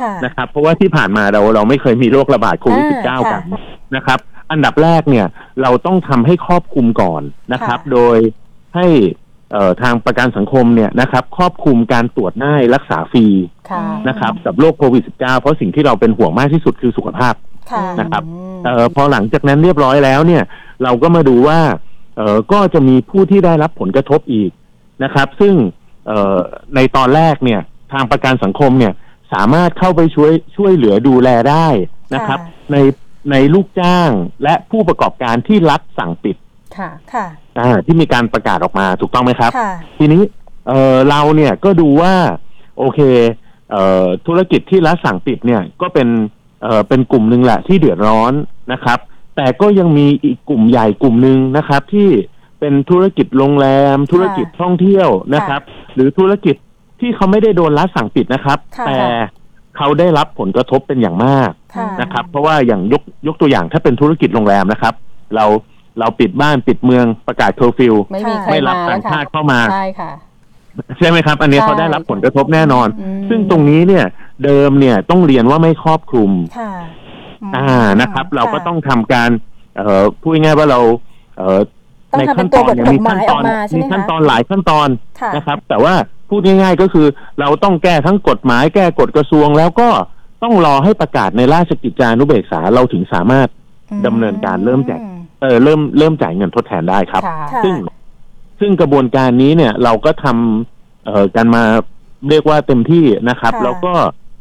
[0.00, 3.60] ค่ะนะครับ เพราะว่าที่ผ่านมาเราเราไม่เคยมีโรคระบาดโควิดอ่า19กันค่ะ
[3.96, 4.18] นะครับ
[4.50, 5.26] อันดับแรกเนี่ย
[5.62, 8.16] เราต้องทำให้ครอบคลุมก่อนนะครับค่ะโดย
[8.76, 8.86] ให้
[9.52, 13.26] เอ่อทางประกันสังคมเนี่ยนะครับ ครอบคลุมการตรวจได้รักษาฟรี
[13.70, 17.34] ค่ะนะครับกับโรคโควิด -19 เพราะสิ่งที่เราเป็นห่วงมากที่สุดคือสุขภาพ
[17.72, 20.42] ค่ะนะครับอืมเอ่อพอหลังจากนั้นเรียบร้อยแล้วเนี่ย
[20.82, 21.58] เราก็มาดูว่า
[22.16, 24.50] เอ่อก็จะมีผู้ที่ได้รับผลกระทบอีก
[25.04, 25.54] นะครับ ซึ่ง
[26.06, 26.38] เอ่อ
[26.74, 27.60] ในตอนแรกเนี่ย
[27.92, 28.92] ทางประกันสังคมเนี่ย
[29.32, 31.68] สามารถเข้าไปช่วยช่วยเหลือดูแลได้
[32.14, 32.76] นะครับค่ะใน
[33.30, 34.10] ในลูกจ้าง
[34.42, 36.36] และผู้ประกอบการที่รัฐสั่งปิด
[36.76, 37.26] ค่ะค่ะ
[37.58, 40.22] อ่าที่มีการประกาศออกมาถูกต้องไหมครับค่ะทีนี้
[40.68, 42.14] เอ่อเราเนี่ยก็ดูว่า
[42.78, 43.00] โอเค
[43.70, 46.08] เอ่อธุรกิจที่รัฐสั่งปิดเนี่ยก็เป็น
[46.62, 48.32] เอ่อเป็นกลุ่มหนึ่งแหละที่เดือดร้อน
[48.72, 48.98] นะครับ
[49.36, 52.08] แต่ก็ยังมีอีกกลุ่มใหญ่กลุ่มหนึ่งนะครับที่
[52.60, 55.60] เป็นธุรกิจโรงแรม ธุรกิจท่องเที่ยวนะครับ
[55.94, 56.56] หรือธุรกิจ
[57.00, 59.00] ที่เขาไม่ได้โดนรัฐสั่งปิดนะครับค่ะแต่
[59.76, 64.94] เขาได้รับผลกระทบเป็นอย่างมากค่ะนะครับ เพราะว่าอย่างยกยกตัวอย่างถ้าเป็นธุรกิจโรงแรมนะครับ
[65.34, 65.44] เรา
[66.00, 70.10] เราปิดบ้านปิดเมืองประกาศเคอร์ฟิวไม่มีใครไม่รับมาแล้ต่างชาติเข้ามาใช่ค่ะ
[70.98, 74.04] ใช่ไหมครับ อันนี้ใช่เขาได้รับผลกระทบแน่นอนอืมซึ่งตรงนี้เนี่ย
[74.44, 76.72] เดิมเนี่ยต้องเรียนว่าไม่ครอบคลุมค่ะ
[77.50, 77.70] มอ่า
[78.00, 79.30] นะครับ เราก็ค่ะต้องทำการ
[79.76, 80.80] เอ่อพูดง่ายๆว่าเรา
[81.38, 81.85] เอ่อต้อง
[82.18, 84.88] ในทำเป็ขั้นนตัตวอนบทเนี่ยกมีฎหขั้มานยตอออนกมาใช่มีไหมขั้นคะตอนหลายขั้นตอน
[85.20, 85.94] ค่ะนะครับ แต่ว่า
[86.28, 87.06] พูดง่าย ๆ ก็คือ
[87.40, 89.88] เราต้องแก้ทั้งกฎหมายแก้กฎกระทรวง แล้วก็
[90.42, 93.48] ต้องรอให้ประกาศในราชกิจจานุเบกษาเราถึงสามารถ
[94.06, 95.08] ดำเนินการเริ่มแจกอื
[95.40, 97.74] เออเริ่มเริ่มจ่ายเงินทดแทนได้ครับค่ะค่ะซึ่ง
[98.60, 101.62] ซึ่งกระบวนการนี้เนี่ยเราก็ทำเอ่อกันมา
[102.30, 103.92] เรียกว่าเต็มที่นะครับค่ะแล้วก็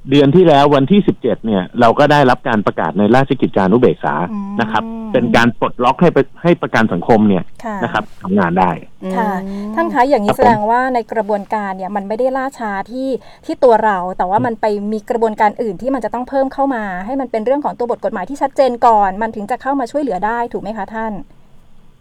[0.10, 4.84] เดือนที่แล้ววันที่สิบเจ็ดเนี่ย เราก็ได้รับการประกาศในราชกิจจานุเบกษาอืมนะครับ
[5.14, 8.72] เป็นการปลดล็อกให้ไปให้ประกันสังคมเนี่ยค่ะนะครับทำงานได้
[9.16, 13.10] ค่ะอืมท่านคะอย่างนี้ครับแสดงว่าในกระบวนการเนี่ยมันไม่ได้ล่าช้าที่
[13.46, 21.14] ที่ตัวเรา แต่ว่ามันไปมีกระบวนการอื่นที่มันจะต้องเพิ่มเข้ามา ให้มันเป็นเรื่องของตัวบทกฎหมายที่ชัดเจนก่อน มันถึงจะเข้ามาช่วยเหลือได้ถูกไหมคะท่าน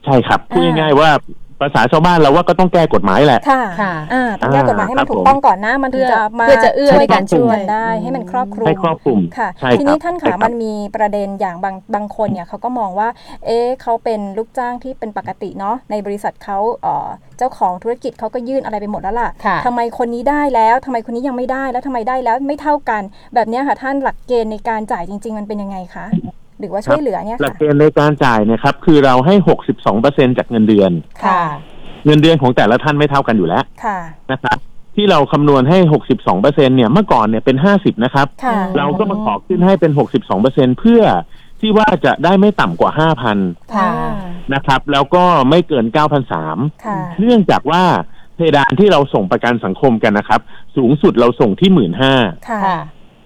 [0.04, 1.10] ใช่ครับพูดอ่าง่ายๆว่า
[1.60, 13.08] ภาษาชาวบ้านเราว่าก็ต้องแก้กฎหมายแหละ ค่ะค่ะ อ่าต้องแก้กฎหมายให้มันอ่าถูคกรับต้องก่อนนะ มันถึงจะมาเพื่อจะเอื้อให้การช่วยกันได้ ให้มันครอบคลุมให้ครอบคลุมค่ะใช่ทีครันี้บท่านใช่ขารับมันมีประเด็นอย่างบางบางคนเนี่ยเขาก็มองว่า
[13.46, 17.08] เอ๊ะเขาเป็นลูกจ้างที่เป็นปกติเนาะ ในบริษัทเขาเอ่อ
[17.38, 23.02] เจ้าของธุรกิจเขาก็ยื่นอะไรไปหมดแล้วล่ะค่ะทำไมคนนี้ได้แล้วทำไมคนนี้ยังไม่ได้แล้วทำไมได้แล้วไม่เท่ากัน
[23.34, 30.90] แบบเนี้ยค่ะท่านหลักเกณฑ์ในการจ่ายจริง ๆ มันเป็นยังไงคะห รือว่าช่วยเหลือเนี่ยหลักค่ะเกณฑ์ในการจ่ายเนะครับ คือเราให้หกสิบสองเปอร์เซ็นจากเงินเดือน
[31.24, 31.42] ค่ะ
[32.06, 33.98] เงินเดือนของแต่ละท่านไม่เท่ากันอยู่แล้วค่ะ
[34.32, 34.58] นะครับ
[34.96, 35.78] ที่เราคำนวณให้
[36.10, 41.02] 62เปอร์เซ็นเนี่ยเมื่อก่อนเนี่ยเป็น50นะครับ ค่ะเราก็มาขอขึ้นให้เป็น62เปอร์เซ็นเพื่อ
[41.60, 42.90] ที่ว่าจะได้ไม่ต่ำกว่า
[43.32, 43.90] 5,000ค่ะ
[44.54, 45.86] นะครับ แล้วก็ไม่เกิน
[46.34, 47.82] 9,003ค่ะเนื่องจากว่า
[48.36, 50.40] เพดานที่เราส่งประกันสังคมกันนะครับ
[50.76, 52.16] สูงสุดเราส่งที่15,000ค่ะ
[52.66, 52.78] ค่ะ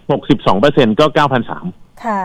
[0.06, 1.04] 62เปอร์เซ็นก็
[1.54, 2.22] 9,003ค่ะ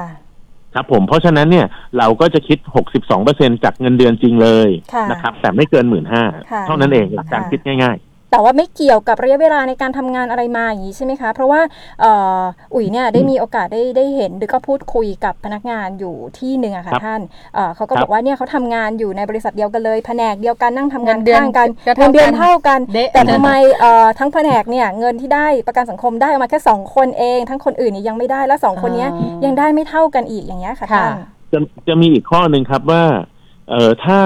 [0.74, 7.98] ครับผมเพราะฉะนั้นเนี่ยเราก็จะคิด 62เปอร์เซ็นจากเงินเดือนจริงเลยค่ะนะครับแต่ไม่เกินค่ะ15,000เท่านั้นเองหลักการค่ะคิดง่าย
[8.34, 11.62] แต่ว่าไม่เกี่ยวกับระยะเวลาในการทำงานอะไรมาอย่างนี้ใช่ไหมคะ เพราะว่า
[12.02, 12.42] เอ่อ
[12.74, 17.22] อุ๋ยเนี่ยได้มีโอกาสได้ได้เห็นหรือก็พูดคุยกับพนักงานอยู่ที่หนึ่งอะค่ะครับท่าน
[17.56, 33.04] เอ่อเขาก็ครับบอกว่าเนี่ยเขาทำงานอยู่ในบริษัทเดียวกันเลยแผนกเดียวกันนั่งทำงานเงินเดือนข้างกันก็เงิเท่านเดือนกันเท่ากันเด๊ะแต่ทำไมเอ่อทั้งแผนกเนี่ยเงินที่ได้ประกันสังคมได้ออกมาแค่สองคนเอง ทั้งคนอื่นเนี่ยยังไม่ได้แล้วสองคนเนี้ยอ๋อยังได้ไม่เท่ากันอีกอย่างเงี้ยค่ะค่ะท่านๆจะจะมีอีกข้อหนึ่งครับว่า
[33.70, 34.20] เอ่อถ้า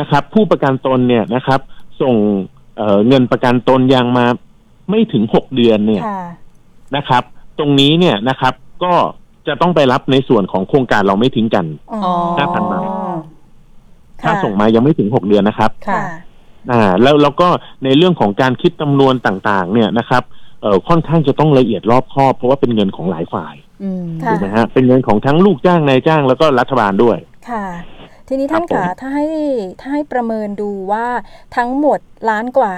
[0.00, 1.60] นะครับผู้ประกันตนเนี่ยนะครับ
[2.02, 2.14] ส่ง
[2.76, 4.26] เอ่อเงินประกันตนยังมา
[4.90, 6.22] ไม่ถึงหกเดือนเนี่ยค่ะ
[6.96, 7.22] นะครับ
[7.58, 8.54] ตรงนี้เนี่ยนะครับ
[8.84, 8.94] ก็
[9.48, 12.00] จะต้องไปรับในส่วนของโครงการเราไม่ทิ้งกันอ๋อ
[12.38, 12.86] ห้าพันบาท
[14.22, 16.02] ถ้าค่ะส่งมายังไม่ถึงหกเดือนนะครับค่ะ
[16.72, 17.48] อ่า แล้วแล้วก็
[17.84, 20.22] ในเรื่องของการคิดจำนวนต่างๆ เนี่ยนะครับ
[20.62, 27.18] เอ่อค่อนข้างจะต้องละเอียดรอบคอบเพราะว่าเป็นเงินของหลายฝ่ายอืมค่ะถูกไหมฮะเป็นเงินของทั้งลูกจ้างนายจ้างแล้วก็รัฐบาลด้วย
[27.50, 27.64] ค่ะ
[28.32, 29.26] ทีนี้ท่านครัคะบผมถ้าให้
[29.80, 31.06] ถ้าให้ประเมินดูว่า
[31.56, 32.74] ทั้งหมดล้านกว่า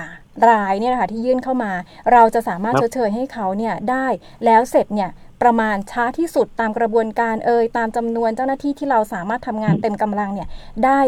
[0.50, 1.72] รายเนี่ยนะคะที่ยื่นเข้ามา
[2.12, 4.06] เราจะสามารถชดเชยให้เขาเนี่ยได้
[4.44, 5.10] แล้วเสร็จเนี่ย
[5.42, 10.48] ประมาณช้าที่สุดตามกระบวนการเอ่ยตามจำนวนเจ้าหน้าที่ที่เราสามารถทำงานเต็มกำลังเนี่ย
[10.84, 11.00] ได้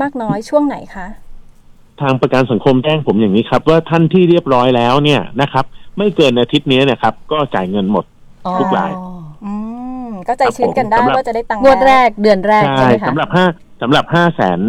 [0.00, 1.06] มากน้อยช่วงไหนคะ
[2.00, 5.64] ทางประกันสังคมแจ้งผมอย่างนี้ครับ ว่าท่านที่เรียบร้อยแล้วเนี่ยนะครับ
[5.98, 8.04] ไม่เกินอาทิตย์นี้เนะครับ ก็จ่ายเงินหมด
[8.60, 8.92] ทุกราย
[9.44, 9.52] อื
[10.06, 13.46] มก็ใจชื้นกันได้ครับผมว่าจะได้ตังค์งวดแล้วแรกเดือนแรกใช่ไหมคะสำหรับห้า
[13.82, 14.60] สำหรับห้าแสน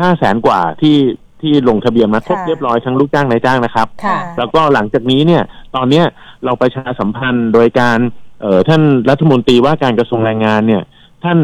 [0.00, 0.96] ห้าแสนกว่าที่
[1.42, 5.42] ที่ลงทะเบียนมาครบค่ะเรียบร้อยทั้งลูกจ้างนายจ้างนะครับค่ะแล้วก็หลังจากนี้เนี่ย
[5.76, 6.04] ตอนเนี้ย
[6.44, 7.98] เราประชาสัมพันธ์โดยการ
[8.40, 10.82] เอ่อท่านรัฐมนตรีว่าการกระทรวงแรงงานเนี่ย
[11.24, 11.38] ท่าน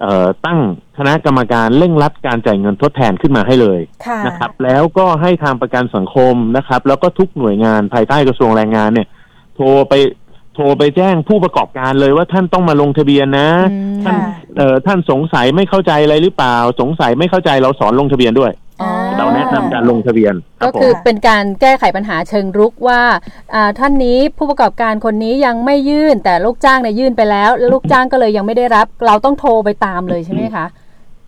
[0.00, 0.60] เอ่อตั้ง
[0.98, 9.08] คณะกรรมการเร่งรัดการจ่ายเงินทดแทนขึ้นมาให้เลยค่ะนะครับ แล้วก็ให้ทางประกันสังคมนะครับ แล้วก็ทุกหน่วยงานภายใต้กระทรวงแรงงานเนี่ย
[9.56, 9.94] โทรไป
[10.54, 23.02] โทรไปแจ้งผู้ประกอบการเลยว่าท่านต้องมาลงทะเบียนนะ อืมท่าน ค่ะเอ่อท่านสงสัยไม่เข้าใจอะไรหรือเปล่า สงสัยไม่เข้าใจเราสอนลงทะเบียนด้วยอ๋อเราแนะนำการลงทะเบียนครัก็บผมคือเป็นการแก้ไขปัญหาเชิงรุกว่า
[23.54, 30.66] อ่าท่านนี้ผู้ประกอบการคนนี้ยังไม่ยื่นแต่ลูกจ้างเนี่ยยื่นไปแล้วแล้วลูกจ้างก็เลยยังไม่ได้รับ เราต้องโทรไปตามเลยใช่ไหมคะ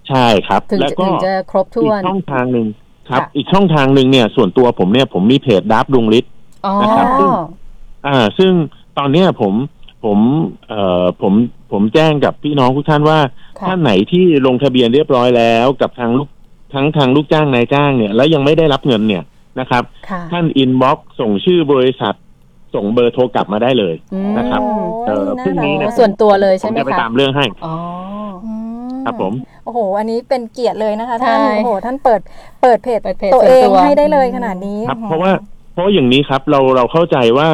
[0.09, 2.67] ใช่ครับ ถึงแล้วจะก็ถึงจะครบถ้อีวกน ช่องทางหนึ่ง
[3.11, 6.31] ครับ ค่ะ อีกช่องทางหนึ่งเนี่ย ส่วนตัวผมเนี่ยผมมีเพจดับดวงฤทธิ์
[6.67, 7.31] อ๋อ นะครับซึ่ง
[8.07, 8.53] อ่า ซึ่ง
[8.99, 9.55] ตอนเนี้ยผม
[10.05, 10.19] ผม
[10.69, 11.33] เอ่อผม
[11.73, 13.19] ผมแจ้งกับพี่น้องทุกท่านว่า
[13.59, 16.29] ค่ะ ท่านไหนที่ลงทะเบียนเรียบร้อยแล้วกับทางลูก
[16.75, 19.23] ทั้งทางลูกจ้างนายจ้างเนี่ย แล้วยังไม่ได้รับเงินเนี่ย
[19.61, 22.15] นะครับ ค่ะท่านอินบ็อกส่งชื่อบริษัท
[22.75, 24.61] ส่งเบอร์โทรกลับมาได้เลย อืมนะครับ
[25.07, 27.75] เอ่อพรุ่งนี้นะ ส่วนตัวเลยผใช่มไหมจะไปคะตามเรื่องให้ อ๋อ
[28.45, 28.53] อื
[28.93, 29.33] มครับผม
[29.65, 32.21] โอ้โห อันนี้เป็นเกียรติเลยนะคะ ท่านใช่โอ้โหท่านเปิด
[32.63, 35.31] เปิดเพจเปิดเพจตัวเองส่วนตัว ให้ได้เลยขนาดนี้ครับ โอ้โห เพราะว่า
[35.73, 37.49] เพราะว่าอย่างนี้ครับเราเราเข้าใจว่า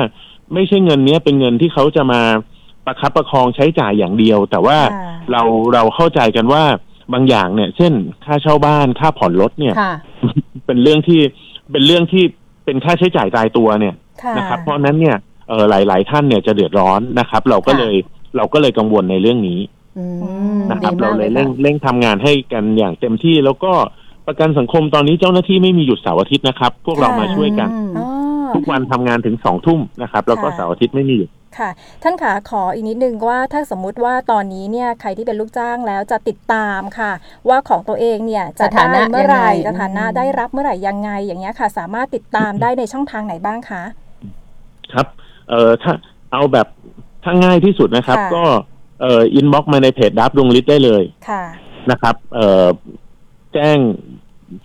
[0.55, 2.23] ไม่ใช่เงินเนี้ยเป็นเงินที่เขาจะมา
[2.87, 5.43] ประคับประคองใช้จ่ายอย่างเดียว แต่ว่าค่ะเรา
[5.75, 6.65] เราเข้าใจกันว่า
[7.13, 7.93] บางอย่างเนี่ย เช่น
[8.25, 9.93] ค่าเช่าบ้านค่าผ่อนรถเนี่ยค่ะ
[10.67, 11.21] เป็นเรื่องที่
[11.73, 12.25] เป็นเรื่องที่
[12.65, 15.17] เป็นค่าใช้จ่ายตายตัวเนี่ยค่ะนะครับ เพราะฉะนั้นเนี่ย
[15.49, 17.95] เออหลายๆท่านเนี่ยจะเดือดร้อนนะครับ เราก็ค่ะเลย
[18.37, 19.61] เราก็เลยกังวลในเรื่องนี้
[19.99, 20.05] อื
[20.59, 23.73] มนะครับดีเรามากเลยค่ะเร่งเร่งทำงานให้กันอย่างเต็มที่แล้วก็
[24.27, 28.22] ประกันสังคมตอนนี้เจ้าหน้าที่ไม่มีหยุดเสาร์อาทิตย์นะครับ พวกเรามาช่วยกันอืมอ๋อ
[28.55, 31.71] ทุกวันทำงานถึงสองทุ่มนะครับแล้วก็ค่ะเสาร์อาทิตย์ไม่มีหยุดค่ะ
[32.03, 37.13] ท่านขาขออีกนิดนึงว่าถ้าสมมุติว่าตอนนี้เนี่ยใครที่เป็นลูกจ้างแล้วจะติดตามค่ะ
[37.49, 43.83] ว่าของตัวเองเนี่ยจะสถานะได้เมื่อไหร่ยังไงสถานะอืมได้รับเมื่อไหร่ยังไงอย่างเงี้ยค่ะ สามารถติดตามได้ในช่องทางไหนบ้างคะ
[44.93, 45.07] ครับ
[45.49, 45.93] เอ่อถ้า
[46.33, 46.67] เอาแบบ
[47.25, 48.45] ถ้าง่ายที่สุดนะครับค่ะก็
[49.01, 51.45] เอ่อ inbox มาในเพจดับดวงฤทธิ์ได้เลยค่ะ
[51.91, 52.67] นะครับ เอ่อ
[53.55, 53.79] แจ้ง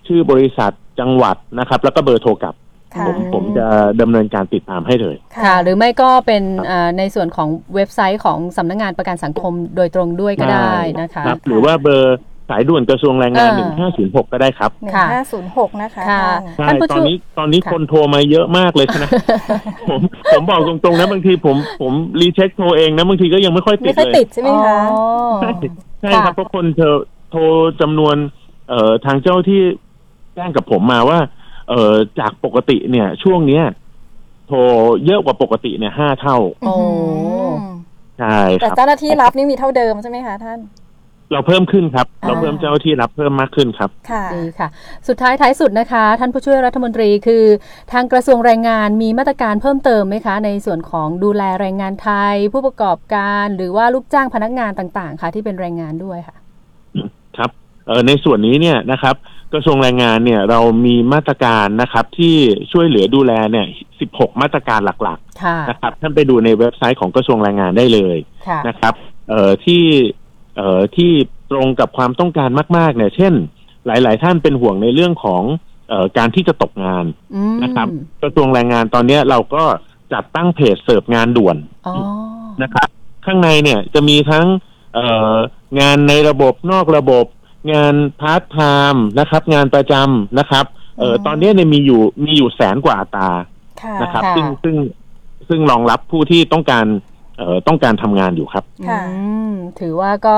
[0.08, 2.67] ชื่อบริษัทจังหวัดนะครับ แล้วก็เบอร์โทรกลับค่ะ
[3.08, 3.68] ผมผมจะ
[4.02, 12.18] ดำเนินการติดตามให้เลย ค่ะ หรือไม่ก็เป็นครับเอ่อในส่วนของเว็บไซต์ของสำนักงานประกันสังคมโดยตรงด้วยก็ได้นะคะครับหรือว่าเบอร์
[12.52, 16.24] สายด่วนกระทรวงแรงงานเออหนึ่งห้าศูนย์หกก็ได้ครับหนึ่งค่ะห้าศูนย์หกนะคะค่ะ
[16.58, 19.10] ใช่ท่านผู้ตช่อนวยนี้ตอนนี้ค่ะคนโทรมาเยอะมากเลยนะ
[19.90, 20.02] ผม
[20.34, 25.02] ผมบอกตรงๆนะบางทีผมผมรีเช็คโทรเองนะบางทีก็ยังไม่ค่อยติไม่ดค่อยเลยติดใช่ไหมคะอ๋อ
[25.42, 25.52] ใช่
[26.02, 26.96] ใช่ครับค่ะเพราะคนเธอ
[27.32, 27.42] โทร
[27.82, 28.16] จำนวน
[28.70, 29.62] เอ่อทางเจ้าที่
[30.36, 31.20] แจ้งกับผมมาว่า
[31.70, 33.64] เอ่อจากปกติเนี่ย ช่วงเนี้ย
[34.48, 34.60] โทร
[35.06, 36.74] เยอะกว่าปกติเนี่ยห้าเท่าโอ้
[38.20, 40.60] ใช่คแต่รับ เจ้าหน้าที่รับนี่มีเท่าเดิมใช่ไหมคะท่าน
[41.32, 44.68] เราเพิ่มขึ้นครับอ่าเราเพิ่มเจ้าหน้าที่รับเพิ่มมากขึ้นครับ ค่ะ ดีค่ะ
[45.08, 47.44] สุดท้ายท้ายสุดนะคะ ท่านผู้ช่วยรัฐมนตรีคือ
[47.92, 56.36] ทางกระทรวงแรงงานมีมาตรการเพิ่มเติมไหมคะ ในส่วนของดูแลแรงงานไทย ผู้ประกอบการ หรือว่าลูกจ้างพนักงานต่างๆ ค่ะ ที่เป็นแรงงานด้วยค่ะ
[57.38, 57.50] ครับ
[57.88, 59.16] เอ่อในส่วนนี้เนี่ยนะครับ
[59.54, 62.36] กระทรวงแรงงานเนี่ยเรามีมาตรการนะครับที่
[62.72, 63.68] ช่วยเหลือดูแลเนี่ย
[64.04, 68.94] 16 มาตรการหลักค่ะๆนะครับท่านไปดูในเว็บไซต์ของกระทรวงแรงงานได้เลยค่ะนะครับ
[69.30, 69.84] เอ่อที่
[70.58, 71.12] เอ่อที่
[71.52, 73.34] ตรงกับความต้องการมาก ๆ เนี่ย เช่น
[73.88, 75.44] หลาย ๆ ท่านเป็นห่วงในเรื่องของ
[75.90, 77.06] เอ่อการที่จะตกงาน
[77.36, 77.88] อืมนะครับ
[78.22, 79.64] กระทรวงแรงงานตอนเนี้ยเราก็
[80.14, 81.58] จัดตั้งเพจเสิร์ฟงานด่วน
[81.88, 81.96] อ๋อ
[82.64, 82.88] นะครับ
[83.26, 84.46] ข้างในเนี่ยจะมีทั้ง
[84.94, 85.36] เอ่อ
[85.80, 87.26] งานในระบบนอกระบบ
[87.72, 88.60] งานพาร์ทไท
[88.94, 90.66] ม์นะครับ งานประจำนะครับ
[91.00, 93.30] เอ่ออืมตอนเนี้ยเนี่ยมีอยู่มีอยู่แสนกว่าอัตรา
[93.82, 94.76] ค่ะนะครับค่ะซึ่งซึ่ง
[95.50, 96.86] ซึ่งรองรับผู้ที่ต้องการ
[97.38, 99.12] เอ่อต้องการทำงานอยู่ครับค่ะอื
[99.52, 100.38] มถือว่าก็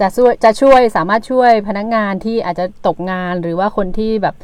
[0.00, 4.36] จะช่วยจะช่วยสามารถช่วยพนักงานที่อาจจะตกงานหรือว่าคนที่แบบ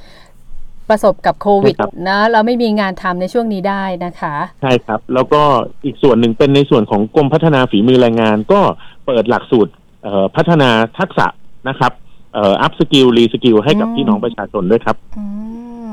[0.88, 5.42] ประสบกับโควิดใช่ครับนะเราไม่มีงานทำในช่วงนี้ได้นะคะ ใช่ครับ แล้วก็
[5.84, 8.60] อีกส่วนหนึ่งเป็นในส่วนของกรมพัฒนาฝีมือแรงงาน ก็
[9.06, 11.26] เปิดหลักสูตรเอ่อพัฒนาทักษะ
[11.68, 11.92] นะครับ
[12.34, 15.24] เอ่อ upskill reskill ให้กับอืมพี่น้องประชาชนด้วยครับ อื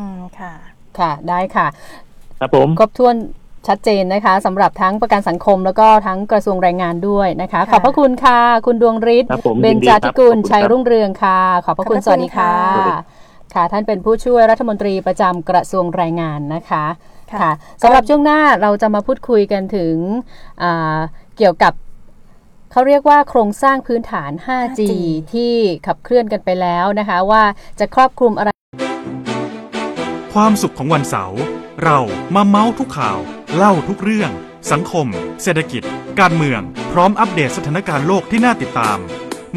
[0.09, 0.53] มค่ะ
[0.99, 1.67] ค่ะ ได้ค่ะ
[2.39, 3.15] ครับผม ครบถ้วน
[3.67, 12.99] ชัดเจนนะคะสำหรับทั้งประกันสังคมแล้วก็ทั้งกระทรวงแรงงานด้วยนะคะค่ะขอบพระคุณค่ะ คุณดวงฤทธิ์ครับผมเบญยินดีจาครัธิบกุลขอบคุณชัยครับรุ่งเรืองค่ะ ขอบพระคุณขอบพระสวัสดีค่ะคุณค่ะ
[13.53, 16.85] ค่ะ ท่านเป็นผู้ช่วยรัฐมนตรีประจำกระทรวงแรงงานนะคะ
[17.31, 19.95] ค่ะ ค่ะสำหรับช่วงหน้าเราจะมาพูดคุยกันถึง
[20.63, 20.97] อ่า
[21.37, 21.73] เกี่ยวกับ
[22.71, 24.81] เขาเรียกว่าโครงสร้างพื้นฐาน 5G
[25.33, 25.53] ที่
[25.87, 27.43] ขับเคลื่อนกันไปแล้วนะคะว่า
[27.79, 28.49] จะครอบคลุมอะไร
[30.33, 31.41] ความสุขของวันเสาร์
[31.83, 31.99] เรา
[32.35, 33.19] มาเมาส์ทุกข่าว
[33.55, 34.31] เล่าทุกเรื่อง
[34.71, 35.07] สังคม
[35.43, 35.83] เศรษฐกิจ
[36.19, 36.61] การเมือง
[36.93, 38.97] พร้อมอัปเดตสถานการณ์โลกที่น่าติดตาม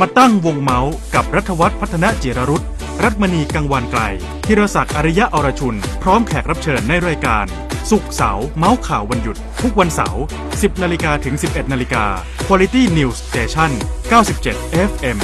[0.00, 2.62] มาตั้งวงเมาส์กับรัฐวัฒน์พัฒนเจรรุต
[3.02, 4.02] รัตมณีกังวานไกล
[4.46, 7.46] ธีรศักดิ์อริยะอรชุน พร้อมแขกรับเชิญในรายการ
[7.90, 10.22] สุขเสาร์เมาส์ข่าววันหยุด ทุกวันเสาร์
[10.52, 12.04] 10 นาฬิกาถึง 11 นาฬิกา
[12.46, 13.70] Quality News Station
[14.10, 15.18] 97 FM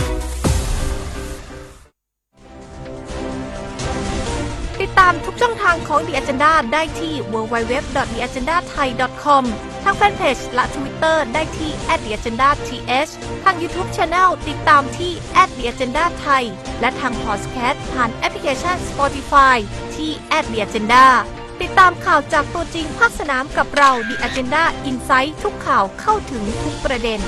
[4.97, 9.45] ติดตามทุกช่องทางของ The Agenda ได้ที่ www.theagendathai.com
[9.85, 12.59] ทางแฟนเพจและ Twitter ได้ที่ @theagendath
[13.45, 15.13] ทาง YouTube Channel ติดตามที่
[15.49, 16.43] @theagendathai
[16.81, 19.57] และทางพอดแคสต์ผ่านแอปพลิเคชัน Spotify
[19.97, 20.11] ที่
[20.45, 21.05] @theagenda
[21.63, 27.21] ติดตามข่าวจากตัวจริงภาคสนามกับเรา The Agenda Insight ทุกข่าวเข้าถึงทุกประเด็น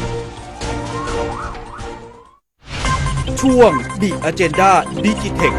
[3.40, 4.70] ช่วง The Agenda
[5.04, 5.58] Digitech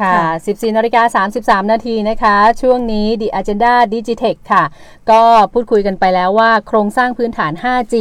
[0.00, 1.24] ค่ะ 14นาฬิกา
[1.62, 4.64] 33 นาทีนะคะ ช่วงนี้ The Agenda Digitech ค่ะ
[5.10, 7.94] ก็พูดคุยกันไปแล้วว่าโครงสร้างพื้นฐาน 5G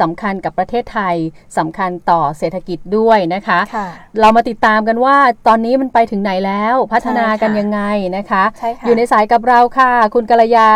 [0.00, 1.16] สำคัญกับประเทศไทย
[1.58, 3.88] สำคัญต่อเศรษฐกิจด้วยนะคะค่ะ
[4.20, 5.16] เรามาติดตามกันว่า
[5.48, 7.80] ตอนนี้มันไปถึงไหนแล้ว พัฒนากันใช่ค่ะยังไง
[8.16, 10.70] นะคะใช่ค่ะอยู่ในสายกับเราค่ะ คุณกัลยา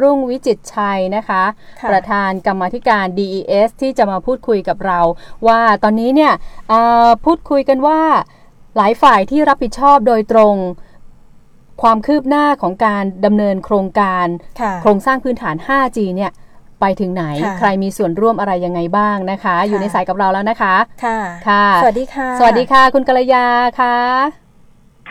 [0.00, 1.42] รุ่งวิจิตรชัยนะคะ
[1.80, 5.00] ค่ะประธานกรรมาธิการ DES ที่จะมาพูดคุยกับเรา
[5.46, 6.32] ว่าตอนนี้เนี่ย
[6.68, 8.00] เอ่อพูดคุยกันว่า
[8.76, 10.56] หลายฝ่ายที่รับผิดชอบโดยตรง
[11.82, 14.26] ความคืบหน้าของการดำเนินโครงการ
[14.60, 16.32] ค่ะโครงสร้างพื้นฐาน 5G เนี่ย
[16.80, 23.46] ไปถึงไหนค่ะใครมีส่วนร่วมอะไรยังไงบ้างนะคะ อยู่ในสายกับเราแล้วนะคะ ค่ะ ค่ะ สวัสดีค่ะ สวัสดีค่ะ คุณกัลยา
[23.80, 23.96] ค่ะ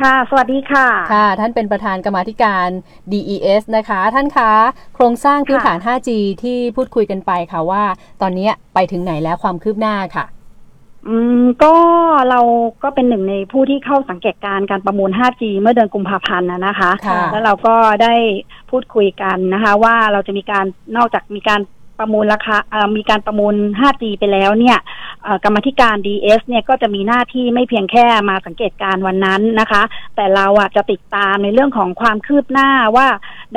[0.02, 2.68] ค่ะ สวัสดีค่ะ ค่ะ ท่านเป็นประธานกรรมาธิการ
[3.12, 4.52] DES นะคะ ท่านคะ
[4.96, 6.10] โครงสร้างพื้นฐาน 5G
[6.44, 7.84] ที่พูดคุยกันไปค่ะว่า
[8.22, 10.26] ตอนนี้ไปถึงไหนแล้วความคืบหน้าค่ะ
[11.08, 11.74] อืมก็
[12.30, 12.40] เรา
[12.84, 18.14] ก็เป็นหนึ่งในผู้ที่เข้าสังเกตการณ์การประมูล 5G เมื่อเดือนกุมภาพันธ์นะนะคะ ค่ะ แล้วเราก็ได้
[18.70, 20.66] พูดคุยกันนะคะ ว่าเราจะมีการ
[20.98, 21.62] นอกจากมีการ
[22.02, 24.78] ประมูลราคาเอ่อมีการประมูล 5G ไปแล้วเนี่ย
[25.24, 29.84] เอ่อกรรมาธิการ DS เนี่ยก็จะมีหน้าที่ไม่เพียงแค่มาสังเกตการณ์วันนั้นนะคะ
[30.16, 33.08] แต่เราอะจะติดตามในเรื่องของความคืบหน้าว่า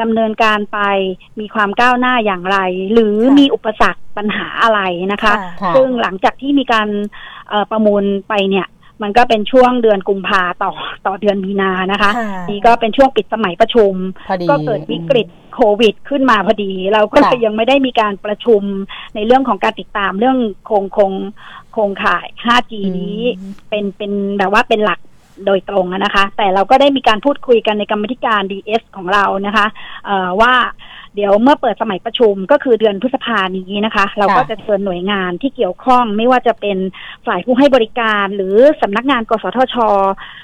[0.01, 0.79] ดำเนินการไป
[1.41, 2.59] มีความก้าวหน้าอย่างไร
[2.93, 4.81] หรือค่ะมีอุปสรรคปัญหาอะไร
[5.13, 6.89] นะคะค่ะซึ่งหลังจากที่มีการ
[7.49, 8.67] เอ่อประมูลไปเนี่ย
[9.03, 10.73] มันก็เป็นช่วงเดือนกุมภาต่อ
[11.07, 13.95] ต่อเดือนมีนานะคะค่ะนี่ก็เป็นช่วงปิดสมัยประชุม
[14.29, 18.63] พอดีก็เกิดวิกฤต โควิดขึ้นมาพอดี เราก็เลยค่ะยังไม่ได้มีการประชุม
[19.15, 21.13] ในเรื่องของการติดตามเรื่องโครงโครง
[21.73, 25.01] โครงข่าย 5G นี้อืมเป็นเป็นแบบว่าเป็นหลัก
[25.47, 29.67] โดยตรงอะนะคะ แต่เราก็ได้มีการพูดคุยกันในกรรมธิการ DS ของเรานะคะ
[30.07, 30.55] เอ่อว่า
[31.15, 36.79] เดี๋ยวเมื่อเปิดสมัยประชุมก็คือเดือนพฤษภานี้นะคะ เราก็จะเชิญหน่วยงานที่เกี่ยวข้องไม่ว่าจะเป็น
[37.27, 39.77] ฝ่ายผู้ให้บริการ หรือสำนักงานกสทช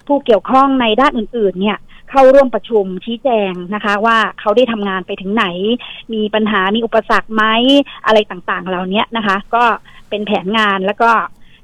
[0.06, 1.78] ผู้เกี่ยวข้องในด้านอื่น ๆ เนี่ย
[2.10, 5.46] เข้าร่วมประชุมชี้แจงนะคะ ว่าเขาได้ทำงานไปถึงไหน
[6.14, 7.44] มีปัญหามีอุปสรรคไหม
[8.06, 9.64] อะไรต่างๆ เหล่านี้นะคะ ก็
[10.10, 11.10] เป็นแผนงานแล้วก็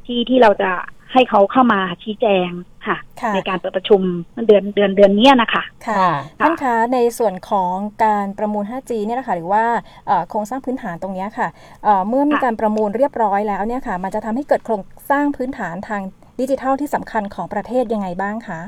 [0.06, 0.70] ที่ที่เราจะ
[1.12, 2.50] ให้เขาเข้ามาชี้แจง
[2.86, 4.00] ค่ะค่ะในการเปิดประชุม
[4.46, 6.06] เดือนเดือนเดือนเนี้ยนะคะค่ะ
[6.40, 9.64] ท่านคะในส่วนของการประมูล 5G เนี่ยนะคะหรือว่า
[10.06, 11.48] เอ่อโครงสร้างพื้นฐานตรงเนี้ยค่ะ
[11.84, 16.02] เอ่อเมื่อมีค่ะการประมูลเรียบร้อยแล้วเนี่ยค่ะ มันจะทำให้เกิดโครงสร้างพื้นฐานทาง
[16.40, 18.60] ดิจิทัลที่สำคัญของประเทศยังไงบ้างคะ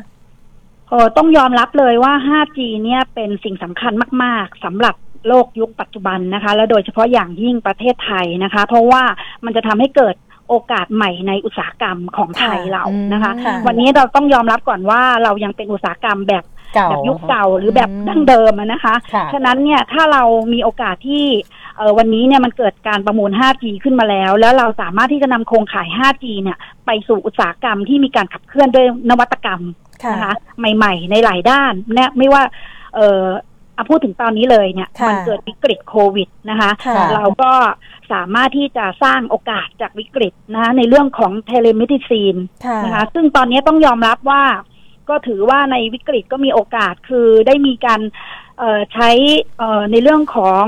[0.90, 4.94] เออต้องยอมรับเลยว่า 5G เนี่ยเป็นสิ่งสำคัญมาก ๆสำหรับ
[5.29, 9.03] โลกยุคปัจจุบันนะคะ และโดยเฉพาะอย่างยิ่งประเทศไทยนะคะ เพราะว่า
[9.44, 10.14] มันจะทำให้เกิด
[10.48, 20.22] โอกาสใหม่ในอุตสาหกรรมของไทยค่ะเรานะคะค่ะวันนี้เราต้องยอมรับก่อนว่าเรายังเป็นอุตสาหกรรมแบบเก่าแบบยุคเก่าหรือแบบอืมดั้งเดิมอะนะคะค่ะฉะนั้นเนี่ยถ้าเรา
[20.53, 21.24] มีโอกาสที่
[21.77, 30.35] เออวันนี้เนี่ยมันเกิดการประมูล 5G ขึ้นมาแล้ว แล้วเราสามารถที่จะนำโครงข่าย 5G เนี่ยไปสู่อุตสาหกรรมที่มีการขับเคลื่อนด้วยนวัตกรรมค่ะ นะคะ
[30.77, 32.43] ใหม่ ๆ ในหลายด้านเนี่ยไม่ว่า
[32.95, 33.25] เออ
[33.75, 37.53] เอาพูดถึงตอนนี้เลยเนี่ยค่ะมันเกิดวิกฤตโควิดนะคะค่ะเราก็
[38.13, 44.45] สามารถที่จะสร้างโอกาสจากวิกฤตนะคะในเรื่องของเทเลมิดิซีนค่ะนะคะซึ่งตอนนี้ต้องยอมรับว่า
[45.09, 48.01] ก็ถือว่าในวิกฤตก็มีโอกาสคือได้มีการ
[48.59, 49.11] เอ่อใช้
[49.59, 50.65] เอ่อในเรื่องของ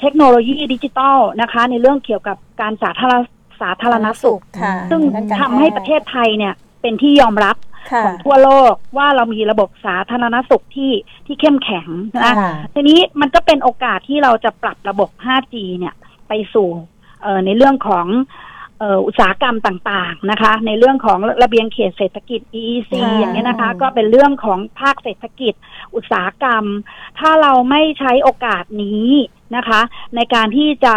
[0.00, 3.22] เทคโนโลยีดิจิทัลนะคะ ในเรื่องเกี่ยวกับการสาธารณ
[3.60, 7.73] สาธารณสุขค่ะซึ่งด้านการทำให้แพประเทศไทยเนี่ยเป็นที่ยอมรับค่ะ
[8.04, 10.92] ของทั่วโลกว่าเรามีระบบสาธารณสุขที่
[11.26, 15.94] ที่เข้มแข็งนะค่ะทีนี้มันก็เป็นโอกาสที่เราจะปรับระบบ 5G เนี่ย
[16.28, 16.68] ไปสู่
[17.22, 18.06] เอ่อในเรื่องของ
[18.78, 25.54] เอ่ออุตสาหกรรมต่างๆนะคะ ในเรื่องของระเบียงเขตเศรษฐกิจ EEC ค่ะอย่างเงี้ยนะคะ ก็เป็นเรื่องของภาคเศรษฐกิจ
[25.94, 26.64] อุตสาหกรรม
[27.18, 29.08] ถ้าเราไม่ใช้โอกาสนี้
[29.56, 29.80] นะคะ
[30.16, 30.96] ในการที่จะ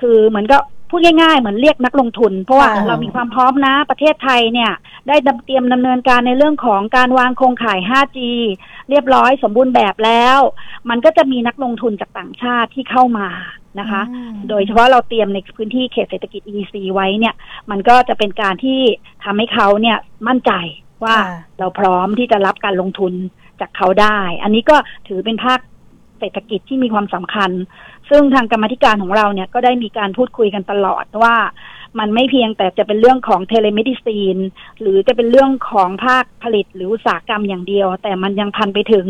[0.00, 0.58] คือเหมือนก็
[0.92, 4.72] พูดง่ายๆ เหมือนเรียกนักลงทุน เพราะว่าค่ะเรามีความพร้อมนะ ประเทศไทยเนี่ย
[5.08, 8.18] ได้ดำเตรียมดำเนินการในเรื่องของการวางโครงข่าย 5G
[8.90, 10.38] เรียบร้อยสมบูรณ์แบบแล้ว
[10.90, 13.28] มันก็จะมีนักลงทุนจากต่างชาติที่เข้ามา
[13.80, 17.34] นะคะ อืม โดยเฉพาะเราเตรียมในพื้นที่เขตเศรษฐกิจ EEC ไว้เนี่ย
[17.70, 18.80] มันก็จะเป็นการที่
[19.24, 20.52] ทำให้เขาเนี่ยมั่นใจ
[21.04, 23.12] ว่าค่ะ เราพร้อมที่จะรับการลงทุน
[23.60, 24.76] จากเขาได้ อันนี้ก็
[25.08, 25.60] ถือเป็นภาค
[26.22, 27.50] เศรษฐกิจที่มีความสำคัญ
[28.10, 31.36] ซึ่งทางกรรมาธิการของเราเนี่ยก็ได้มีการพูดคุยกันตลอดว่า
[31.98, 34.36] มันไม่เพียงแต่จะเป็นเรื่องของ telemedicine
[34.80, 39.06] หรือจะเป็นเรื่องของภาคผลิตหรืออุตสาหกรรมอย่างเดียว แต่มันยังพันไปถึง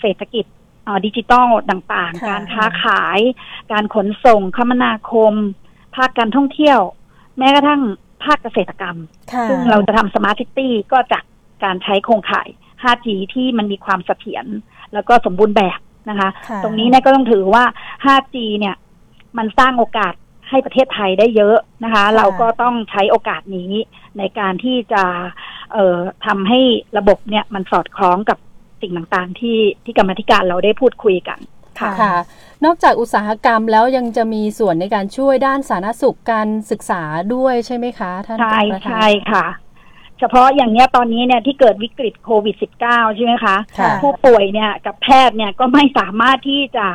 [0.00, 0.44] เศรษฐกิจ
[0.84, 3.18] เอ่อดิจิตอลต่างๆค่ะการค้าขาย
[3.72, 5.32] การขนส่งคมนาคม
[5.96, 6.80] ภาคการท่องเที่ยว
[7.38, 7.82] แม้กระทั่ง
[8.24, 8.96] ภาคเกษตรกรรม
[9.32, 11.24] ค่ะซึ่งเราจะทำ smart city ก็จาก
[11.64, 12.48] การใช้โครงข่าย
[12.82, 14.46] 5G ที่มันมีความเสถียร
[14.94, 17.64] แล้วก็สมบูรณ์แบบ นะคะค่ะตรงนี้เนี่ยก็ต้องถือว่า
[18.04, 18.76] 5G เนี่ย
[19.38, 20.14] มันสร้างโอกาส
[20.48, 23.72] ให้ประเทศไทยได้เยอะนะคะ เราก็ต้องใช้โอกาสนี้
[24.18, 25.04] ในการที่จะ
[25.72, 26.60] เอ่อทำให้
[26.98, 28.38] ระบบเนี่ยมันสอดคล้องกับ
[28.80, 31.38] สิ่งต่างๆ ที่ที่กรรมาธิการเราได้พูดคุยกัน
[31.80, 32.14] ค่ะค่ะ
[32.64, 37.02] นอกจากอุตสาหกรรมแล้วยังจะมีส่วนในการช่วยด้านสาธารณสุขการศึกษา
[37.34, 39.46] ด้วยใช่ไหมคะ ท่านใช่ประธานใช่ค่ะ
[40.20, 42.56] เฉพาะอย่างเนี้ยตอนนี้เนี่ยที่เกิดวิกฤตโควิด
[42.86, 46.86] -19 ใช่ไหมคะ ค่ะผู้ป่วยเนี่ยกับแพทย์เนี่ยก็ไม่สามารถที่จะ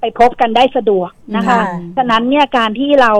[0.00, 1.60] ไปพบกันได้สะดวกนะคะค่ะ
[1.96, 3.12] ฉะนั้นเนี่ยการที่เรา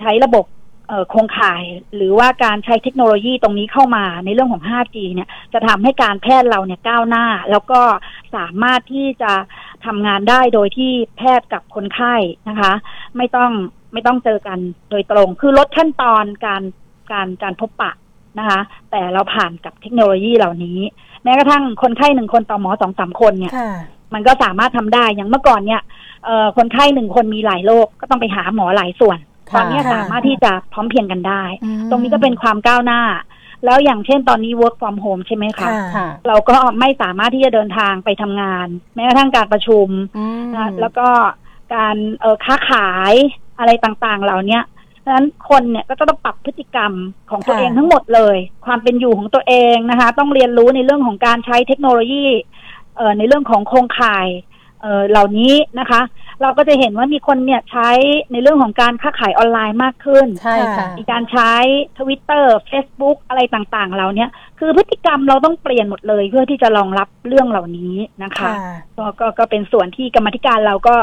[0.00, 0.44] ใช้ระบบ
[0.88, 1.62] เอ่อโครงข่าย
[1.96, 7.80] หรือว่าการใช้เทคโนโลยีตรงนี้เข้ามาในเรื่องของ 5G เนี่ยจะทำให้การแพทย์เราเนี่ยก้าวหน้า แล้วก็
[8.36, 9.32] สามารถที่จะ
[9.86, 12.14] ทำงานได้โดยที่แพทย์กับคนไข้
[12.48, 12.72] นะคะ
[13.16, 13.52] ไม่ต้อง
[13.92, 14.58] ไม่ต้องเจอกัน
[14.90, 16.62] โดยตรง คือลดขั้นตอนการ
[17.12, 17.92] การการพบปะ
[18.38, 20.78] นะคะ แต่เราผ่านกับเทคโนโลยีเหล่านี้
[21.24, 23.70] แม้กระทั่งคนไข้หนึ่งคนต่อหมอสองสามคนเนี่ยค่ะ
[24.14, 25.82] มันก็สามารถทำได้อย่างเมื่อก่อนเนี่ย
[26.24, 29.18] เอ่อคนไข้หนึ่งคนมีหลายโรคก็ต้องไปหาหมอหลายส่วน
[29.50, 33.02] ค่ะตอนนี้ค่ะสามารถที่จะพร้อมเพรียงกันได้อืมตรงนี้ก็เป็นความก้าวหน้า
[33.64, 41.08] แล้วอย่างเช่นตอนนี้ work from home ใช่ไหมคะค่ะค่ะเราก็ไม่สามารถที่จะเดินทางไปทำงาน แม้กระทั่งการประชุมอืมนะแล้วก็
[41.74, 43.14] การเออค้าขาย
[43.58, 44.38] อะไรต่างๆ เหล่า
[45.04, 46.92] เนี้ยดังนั้นคนเนี่ยก็จะต้องปรับพฤติกรรม
[47.30, 48.36] ของตัวค่ะเองทั้งหมดเลย
[48.66, 52.26] ความเป็นอยู่ของตัวเองนะคะ ต้องเรียนรู้ในเรื่องของการใช้เทคโนโลยี
[52.96, 54.28] เอ่อในเรื่องของโครงข่าย
[54.82, 56.02] เอ่อเหล่านี้นะคะ
[56.42, 57.90] เราก็จะเห็นว่ามีคนเนี่ยใช้
[58.32, 61.52] ในเรื่องของการค้าขายออนไลน์มากขึ้นใช่ค่ะมีการใช้
[61.98, 68.54] ทวิตเตอร์ Facebook อะไรต่างๆเหล่าเนี้ยคือพฤติกรรมเราต้องเปลี่ยนหมดเลยเพื่อที่จะรองรับเรื่องเหล่านี้นะคะค่ะ
[68.96, 70.94] ก็ก็ก็เป็นส่วนที่กรรมาธิการเราก็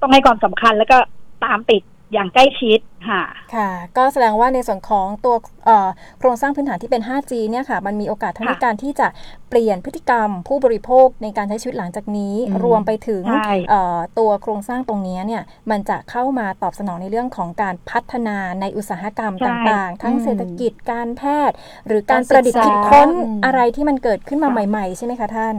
[0.00, 0.98] ต้องให้ความสำคัญแล้วก็
[1.44, 3.22] ตามติด อย่างใกล้ชิดค่ะ
[3.54, 5.34] ค่ะ ก็แสดงว่าในส่วนของตัว
[5.66, 9.08] เอ่อโครงสร้างพื้นฐานที่เป็น 5G เนี่ยค่ะ มันมีโอกาสทั้งในค่ะการที่จะ
[9.48, 25.56] เปลี่ยนพฤติกรรมผู้บริโภคในการใช้ชีวิตหลังจากนี้อืมรวมไปถึงใช่เอ่อตัวโครงสร้างตรงนี้เนี่ยมันจะเข้ามาตอบสนองในเรื่องของการพัฒนาในอุตสาหกรรมใช่ต่างๆ ทั้งอืมเศรษฐกิจการแพทย์ หรือการการประดิษฐ์ศึคิกดษาค้นอืมอะไรที่มันเกิดขึ้นมาใหม่ ๆ ใช่ไหมคะท่าน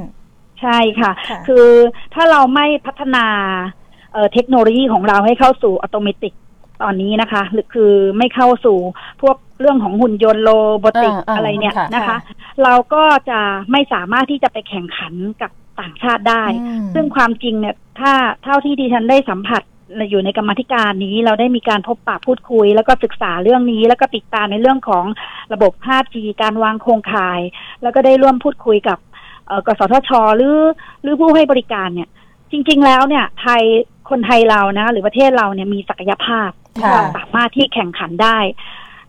[0.61, 1.67] ใช่ค่ะค่ะคือ
[2.13, 3.25] ถ้าเราไม่พัฒนา
[4.13, 6.29] เอ่อเทคโนโลยีของเราให้เข้าสู่อัตโนมัติ
[6.81, 8.77] ตอนนี้นะคะหรือคือไม่เข้าสู่
[9.21, 10.49] พวกเรื่องของหุ่นยนต์โร
[10.83, 12.19] บอติกอ่าอ่าอะไรเนี่ยค่ะนะคะค่ะ
[12.63, 13.39] เราก็จะ
[13.71, 19.63] ไม่สามารถที่จะไปแข่งขันกับต่างชาติได้อืมซึ่งความจริงเนี่ยถ้าเท่าที่ดิฉันได้สัมผัส
[20.09, 25.05] อยู่ในกรรมาธิการนี้เราได้มีการพบปะพูดคุย แล้วก็ศึกษาเรื่องนี้ แล้วก็ติดตามในเรื่องของ
[25.53, 27.39] ระบบ 5G การวางโครงข่าย
[27.81, 28.97] แล้วก็ได้ร่วมพูดคุยกับ
[29.47, 30.59] เอ่อกสทช หรือ
[31.01, 32.09] หรือผู้ให้บริการเนี่ย
[32.53, 33.63] จริง ๆ แล้วเนี่ยไทย
[34.09, 38.37] คนไทยเรานะ หรือประเทศเราเนี่ยมีศักยภาพที่ค่ะเราสามารถที่แข่งขันได้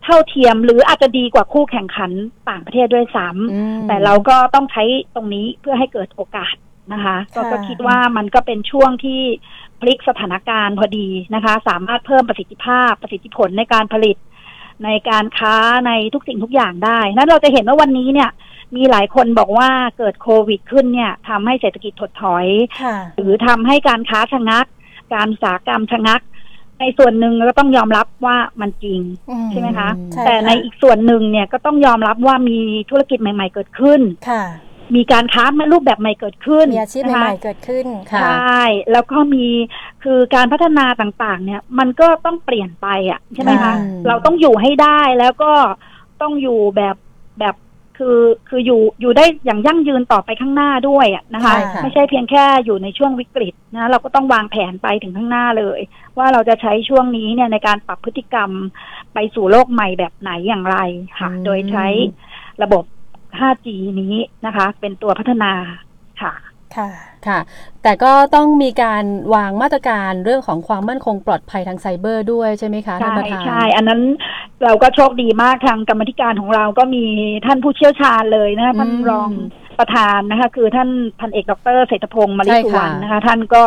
[0.04, 2.10] เท่าเทียมหรืออาจจะดีกว่าคู่แข่งขัน
[2.50, 6.54] ต่างประเทศด้วยซ้ำอืมแต่เราก็ต้องใช้ตรงนี้เพื่อให้เกิดโอกาส
[6.92, 9.20] นะคะก็ค่ะก็คิดว่ามันก็เป็นช่วงที่
[9.80, 14.16] พลิกสถานการณ์พอดีนะคะ สามารถเพิ่มประสิทธิภาพประสิทธิผลในการผลิต
[14.84, 18.30] ในการค้าในทุกสิ่งทุกอย่างได้ นั้นเราจะเห็นว่าวันนี้เนี่ย
[18.76, 22.46] มีหลายคนบอกว่าเกิดโควิดขึ้นเนี่ยทำให้เศรษฐกิจถดถอย
[22.82, 24.66] ค่ะหรือทำให้การค้าชะงัก
[25.14, 26.20] การอุตสาหกรรมชะงัก
[26.80, 32.58] ในส่วนหนึ่งก็ต้องยอมรับว่ามันจริงอืมใช่ไหมคะใช่แต่ในค่ะอีกส่วนหนึ่งเนี่ยก็ต้องยอมรับว่ามี
[32.90, 34.44] ธุรกิจใหม่ ๆ เกิดขึ้นค่ะ
[34.94, 39.46] มีการค้ารูปแบบใหม่เกิดขึ้นมีอาชีพนะคะใหม่ๆเกิดขึ้นค่ะใช่แล้วก็มี
[40.02, 43.74] คือการพัฒนาต่างๆ เนี่ย มันก็ต้องเปลี่ยนไปอะใช่ไหมคะค่ะ
[44.06, 45.52] เราต้องอยู่ให้ได้แล้วก็
[46.22, 46.96] ต้องอยู่แบบ
[47.40, 47.54] แบบ
[47.98, 55.80] คือคืออยู่อยู่ได้อย่างยั่งยืนต่อไปข้างหน้าด้วยอะนะคะ ใช่ค่ะ ไม่ใช่เพียงแค่อยู่ในช่วงวิกฤตนะเราก็ต้องวางแผนไปถึงข้างหน้าเลย
[56.18, 58.50] ว่าเราจะใช้ช่วงนี้เนี่ยในการปรับพฤติกรรม
[59.14, 60.78] ไปสู่โลกใหม่แบบไหนอย่างไร
[61.18, 61.86] ค่ะ อืม โดยใช้
[62.62, 62.84] ระบบ
[63.38, 63.68] 5G
[64.00, 64.14] นี้
[64.46, 65.52] นะคะ เป็นตัวพัฒนา
[66.22, 66.32] ค่ะ
[66.76, 66.88] ค่ะ
[67.26, 67.38] ค่ะ
[67.82, 74.00] แต่ก็ต้องมีการวางมาตรการเรื่องของความมั่นคงปลอดภัยทางไซเบอร์ด้วยใช่ไหมคะท่านใช่ประธานใช่ อันนั้น
[74.64, 77.04] เราก็โชคดีมากทางกรรมธิการของเราก็มี
[77.46, 79.30] ท่านผู้เชี่ยวชาญเลยนะคะท่านอืมรอง
[79.78, 83.62] ประธานนะคะ คือท่านพันเอกดรเศรษฐพงศ์มาริใช่สุวรรณค่ะนะคะ ท่านก็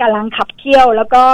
[0.00, 1.24] กำลังขับเคี่ยวแล้วก็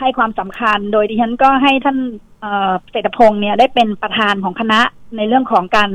[0.00, 1.98] ให้ความสำคัญ โดยดิฉันก็ให้ท่าน
[2.40, 4.80] เอ่อเศรษฐพงศ์เนี่ยได้เป็นประธานของคณะ
[5.16, 5.90] ในเรื่องของการ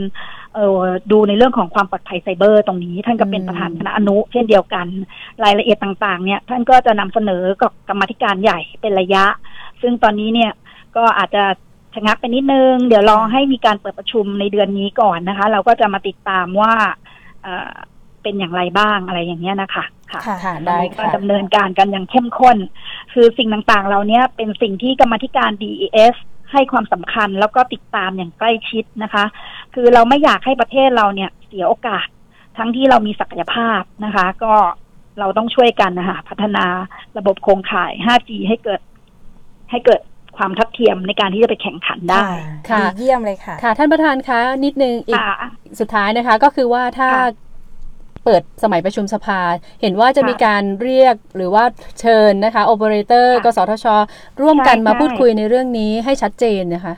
[0.57, 4.87] เอ่อดูในเรื่องของความปลอดภัยไซเบอร์ตรงนี้ ท่านก็เป็นประธานคณะอนุ เช่นเดียวกัน
[5.43, 9.25] รายละเอียดต่างๆ เนี่ยท่านก็จะนำเสนอกับกรรมาธิการใหญ่เป็นระยะ
[9.81, 10.51] ซึ่งตอนนี้เนี่ย
[10.95, 11.43] ก็อาจจะ
[11.95, 16.73] ชะงักไปนิดนึง เดี๋ยวรอให้มีการเปิดประชุมในเดือนนี้ก่อนนะคะ เราก็จะมาติดตามว่า
[17.43, 17.71] เอ่อ
[18.23, 22.57] เป็นอย่างไรบ้างอะไรอย่างเงี้ยนะคะค่ะค่ะค่ะตอนได้นี้ก็ค่ะดำเนินการกันอย่างเข้มข้น
[23.13, 26.15] คือสิ่งต่างๆเราเนี้ยเป็นสิ่งที่กรรมาธิการ DES
[26.51, 29.25] ให้ความสำคัญแล้วก็ติดตามอย่างใกล้ชิดนะคะ
[29.75, 32.07] คือเราไม่อยากให้ประเทศเราเนี่ยเสียโอกาส
[32.57, 34.53] ทั้งที่เรามีศักยภาพนะคะ ก็
[35.19, 36.65] เราต้องช่วยกันนะคะพัฒนา
[37.17, 38.81] ระบบโครงข่าย 5G ให้เกิด
[39.71, 40.01] ให้เกิด
[40.37, 42.25] ความทัดเทียมในการที่จะไปแข่งขันได้
[42.69, 45.35] ค่ะดีเยี่ยมเลยค่ะ ค่ะ ท่านประธานคะนิดนึงอีกค่ะ
[45.79, 47.27] สุดท้ายนะคะ ก็คือว่าถ้าค่ะ
[48.27, 49.39] เปิดสมัยประชุมสภา
[49.81, 51.63] เห็นว่าจะค่ะมีการเรียกหรือว่า
[52.01, 53.85] เชิญนะคะโอเปอเรเตอร์ค่ะกสทช
[54.41, 56.93] ร่วมกันใช่มาใช่พูดคุยในเรื่องนี้ให้ชัดเจนนะคะ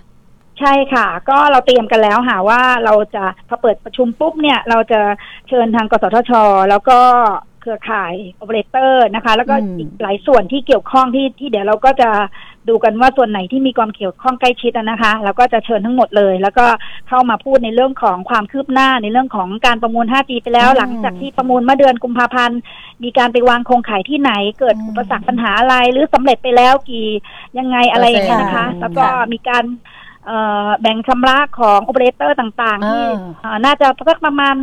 [0.60, 5.00] ใช่ค่ะ ก็เราเตรียมกันแล้วค่ะว่าเราจะพอเปิดประชุมปุ๊บเนี่ย เราจะ
[5.48, 6.32] เชิญทางกสทช
[6.70, 7.00] แล้วก็
[7.62, 12.10] เครือข่ายโอเปอเรเตอร์นะคะ แล้วก็อืมอีกหลายส่วนที่เกี่ยวข้องที่ที่เดี๋ยวเราก็จะ
[12.70, 16.65] ดูกันว่าส่วนไหนที่มีความเกี่ยวข้องใกล้ชิดอะนะคะ แล้วก็จะเชิญทั้งหมดเลย แล้วก็
[17.09, 22.59] เข้ามาพูดในเรื่องของความคืบหน้าในเรื่องของการประมูล 5G ไปแล้วอืมหลังจากที่ประมูลเมื่อเดือนกุมภาพันธ์
[23.03, 27.07] มีการไปวางโครงข่ายที่ไหน เกิดอืมอุปสรรคปัญหาอะไรหรือสำเร็จไปแล้วกี่
[27.57, 29.63] ยังไงอะไรอย่างเงี้ยนะคะเปอร์เซ็นต์แล้วก็ค่ะมีการ
[30.26, 34.55] เอ่อแบ่งชำระของโอเปอเรเตอร์ต่างๆที่อ่าเอ่อน่าจะสักประมาณ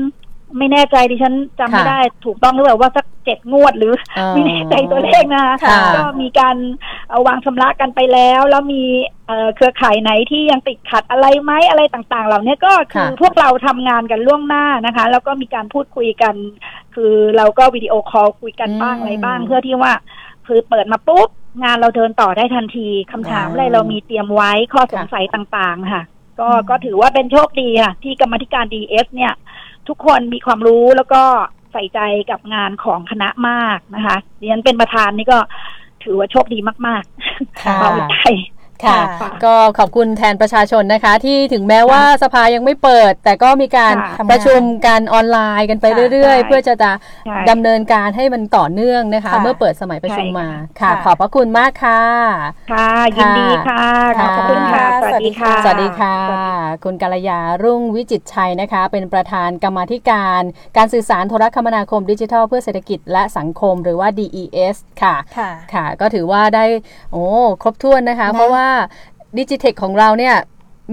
[0.59, 6.57] ไม่แน่ใจดิฉันจำไม่ค่ะได้ถูกต้องหรือเปล่าว่าสักเจ็ดงวดหรืออ๋อไม่แน่ใจตัวเลขนะคะค่ะก็มีการ
[7.11, 8.83] เอาวางชำระกันไปแล้ว แล้วมี
[9.27, 16.35] เอ่อเครือข่ายไหนที่ยังติดขัดอะไรไหมอะไรต่าง ๆ เหล่านี้ก็คือค่ะพวกเราทำงานกันล่วงหน้านะคะ แล้วก็มีการพูดคุยกัน
[16.95, 19.93] คือเราก็ video call คุยกันบ้างอืมอะไรบ้าง เพื่อที่ว่า
[20.47, 21.29] คือเปิดมาปุ๊บ
[21.63, 26.03] งานเราเดินต่อได้ทันทีคำถามอ่าอะไรเรามีเตรียมไว้ข้อสงสัยต่างๆ ค่ะ
[26.41, 29.33] ก็ก็ถือว่าเป็นโชคดีค่ะที่กรรมาธิการ DES เนี่ย
[29.89, 31.23] ทุกคนมีความรู้แล้วก็
[31.73, 35.39] ใส่ใจกับงานของคณะมากนะคะดิฉันเป็นประธานนี่ก็
[36.05, 37.05] ถือว่าโชคดีมาก
[37.63, 38.17] ค่ะๆเบาใจ
[38.85, 46.93] ค่ะค่ะ ก็ขอบคุณแทนประชาชนนะคะ ที่ถึงแม้ว่าสภายังไม่เปิด แต่ก็มีการค่ะประชุมกันออนไลน์กันไปค่ะเรื่อยใช่ๆเพื่อจะจะ
[47.27, 50.49] ใช่ดำเนินการให้มันต่อเนื่องนะคะค่ะเมื่อเปิดสมัยประชุมใช่มา
[50.81, 52.03] ค่ะค่ะ ขอบพระคุณมากค่ะ
[52.73, 53.87] ค่ะยินดีค่ะ
[54.19, 56.17] ค่ะขอบคุณค่ะสวัสดีค่ะ สวัสดีค่ะ
[56.85, 60.43] คุณกัลยารุ่งวิจิตรชัยนะคะ เป็นประธานกรรมาธิการ
[60.77, 66.65] การสื่อสารโทรคมนาคมดิจิทัล เพื่อเศรษฐกิจและสังคมหรือว่า DES ค่ะค่ะค่ะก็ถือว่าได้
[67.13, 67.27] โอ้
[67.63, 68.66] ครบถ้วนนะคะนะเพราะว่า
[69.39, 70.37] ดิจิเทคของเราเนี่ย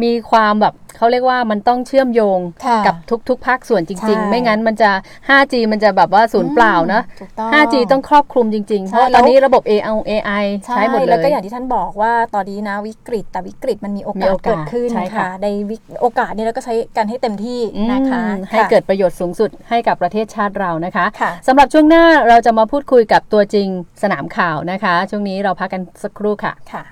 [0.04, 2.96] มีความแบบเขาเรียกว่ามันต้องเชื่อมโยงค่ะกับ
[3.30, 4.92] ทุก ๆ ภาคส่วนจริงใช่ๆไม่งั้นมันจะ
[5.30, 17.60] 5G มันจะแบบว่าศูนย์เปล่านะถูกต้อง 5G ต้องครอบคลุมจริง ๆ เพใช่ราะตอนนี้ระบบ AI AI ใช่ใช้หมดเลย แล้วก็อย่างที่ท่านบอกว่าตอนนี้นะวิกฤต แต่วิกฤตมันมีโอมีกาสโอกาสเกิดขึ้นใช่ค่ะค่ะ ในวิกโอกาสนี้เราก็ใช้กันให้เต็มที่
[17.92, 23.68] นะคะอืมให้เกิดประโยชน์สูงสุดให้กับประเทศชาติเรานะคะค่ะสำหรับช่วงหน้าเราจะมาพูดคุยกับตัวจริง
[24.04, 26.84] สนามข่าวนะคะ ช่วงนี้เราพักกันสักครู่ค่ะค่ะ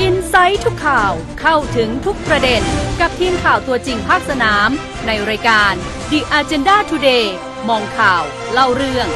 [0.00, 2.62] อินไซต์ทุกข่าวเข้าถึงทุกประเด็น
[3.00, 4.68] กับทีมข่าวตัวจริงภาคสนาม
[5.06, 5.72] ในรายการ
[6.10, 7.26] The Agenda Today
[7.68, 8.22] มองข่าว
[8.52, 9.08] เล่าเรื่อง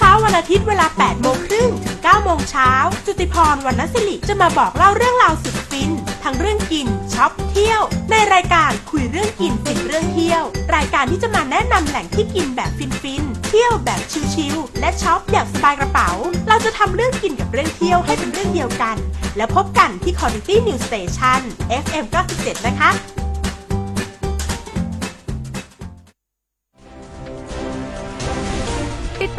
[0.00, 2.70] ช้าวันอาทิตย์เวลา 8 โมงครึ่งถึง 9 โมงเช้า
[3.06, 5.90] จุติพรวรรณศิริจะมาบอกเล่าเรื่องราวสุดฟิน
[6.24, 7.80] ทั้งเรื่องกินช็อปเที่ยว
[8.10, 10.42] ในรายการคุยเรื่องกินฟินเรื่องเที่ยว
[10.76, 14.00] รายการที่จะมาแนะนำแหล่งที่กินแบบฟินฟินๆเที่ยวแบบ
[14.34, 16.10] ชิลๆและช็อปอย่างสบายกระเป๋า
[16.48, 18.96] เราจะทำเรื่องกินกับเรื่องเที่ยวให้เป็นเรื่องเดียวกัน
[19.36, 21.40] แล้วพบกันที่ Quality News Station
[21.84, 22.04] FM
[22.36, 22.90] 97นะคะ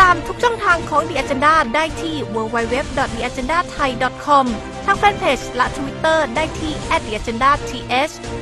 [0.01, 4.45] ตามทุกช่องทางของ The Agenda ได้ที่ www.theagendathai.com
[4.85, 7.61] ทางแฟนเพจและ Twitter ได้ที่ @theagendath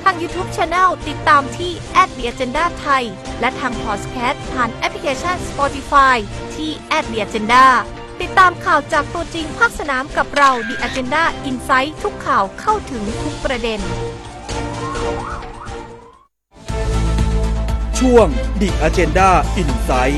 [0.04, 1.72] ทาง YouTube Channel ติดตามที่
[2.08, 3.04] @theagendathai
[3.40, 6.16] และทางพอดแคสต์ผ่านแอปพลิเคชัน Spotify
[6.56, 6.72] ที่
[7.04, 7.66] @theagenda
[8.22, 13.80] ติดตามข่าวจากตัวจริงภาคสนามกับเรา The Agenda Insight ทุกข่าวเข้าถึงทุกประเด็น
[18.00, 18.28] ช่วง
[18.62, 19.30] The Agenda
[19.62, 20.18] Insight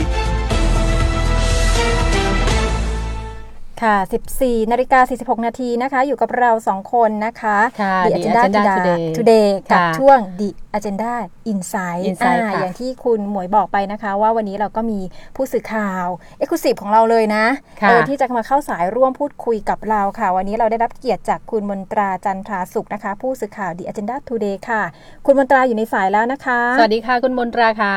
[3.84, 3.96] ค่ะ
[4.34, 11.14] 14 นาฬิกา 46 นาทีนะคะ อยู่กับเราสองคนนะคะค่ะ The The Agenda Agenda Today Today Today กับค่ะช่วง The Agenda
[11.52, 15.00] Insight Insight อ่าค่ะอย่างที่คุณหมวยบอกไปนะคะ ว่าวันนี้เราก็มี
[15.36, 16.06] ผู้สื่อข่าว
[16.44, 17.46] e x c l u s i v e ของเราเลยนะ
[17.82, 24.82] ค่ะเออที่จะมาเข้าสายร่วมพูดคุยกับเราค่ะ วันนี้เราได้รับเกียรติจากคุณมนตราจันทราสุขนะคะ ผู้สื่อข่าว The Agenda Today ค่ะ
[25.26, 27.96] คุณมนตราอยู่ในสายแล้วนะคะ สวัสดีค่ะ คุณมนตราค่ะ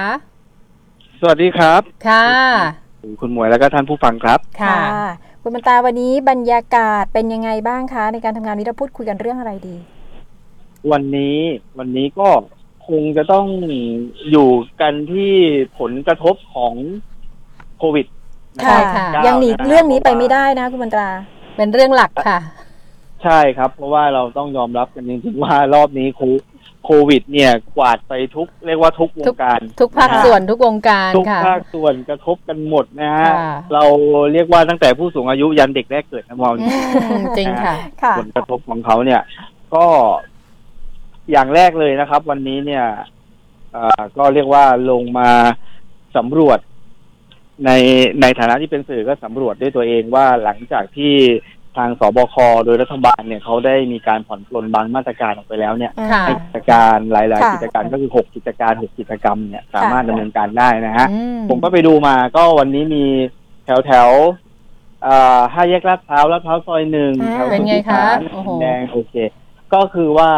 [1.21, 2.29] สวัสดีครับ ค่ะ
[3.21, 4.81] คุณหมวยแล้วก็ท่านผู้ฟังครับ ค่ะ
[5.47, 9.77] คุณมนตราวันนี้บรรยากาศเป็นยังไงบ้างคะ ในการทำงานนี้เราพูดคุยกันเรื่องอะไรดี
[10.93, 11.39] วันนี้
[11.79, 12.29] วันนี้ก็
[12.89, 13.47] คงจะต้อง
[14.31, 15.33] อยู่กันที่
[15.79, 16.75] ผลกระทบของ
[17.79, 18.07] โควิด
[18.57, 21.09] นะค่ะรับค่ะ ยังหนีะเรื่องนี้ไปไม่ได้นะคุณมนตรา
[21.57, 22.39] เป็นเรื่องหลักค่ะ
[23.23, 26.21] ใช่ครับ เพราะว่าเราต้องยอมรับกันจริงๆว่ารอบนี้โค
[26.85, 33.83] โควิด เนี่ยกวาดไปทุกเรียกว่าทุกวทุงกการ ทุกภาคนะฮะส่วนทุกวงการทุกค่ะภาคส่วนกระทบกันหมดนะฮะค่ะเรา
[34.33, 39.21] เรียกว่าตั้งแต่ผู้สูงอายุยันเด็กแรกเกิดนะมองอืมจริงค่ะค่ะผลกระทบของเขาเนี่ย
[39.75, 39.87] ก็
[41.31, 42.85] อย่างแรกเลยนะครับ วันนี้เนี่ย
[43.73, 45.31] เอ่อก็เรียกว่าลงมา
[46.17, 46.59] สำรวจ
[47.65, 47.71] ใน
[48.21, 51.15] ในฐานะที่เป็นสื่อก็สำรวจด้วยตัวเองว่าหลังจากที่
[51.79, 63.05] ทางสบคโดยรัฐบาลเนี่ยเขาได้มีการผ่อนปลนบางมาตรการออกไปแล้วเนี่ยค่ะ ให้กิจการหลายค่ะๆกิจการก็คือหกกิจการหกกิจกรรมเนี่ยสามารถดำเนินการได้นะฮะ อืมผมก็ไปดูมาก็วันนี้มี
[63.65, 69.15] แถวแถวๆเอ่อห้าแยกลาดพร้าวลาดพร้าวซอยหนึ่งอ่าแถวเป็นไงคะสุทธิสารโอ้โห แดงโอเค
[69.75, 70.31] ก็คือว่า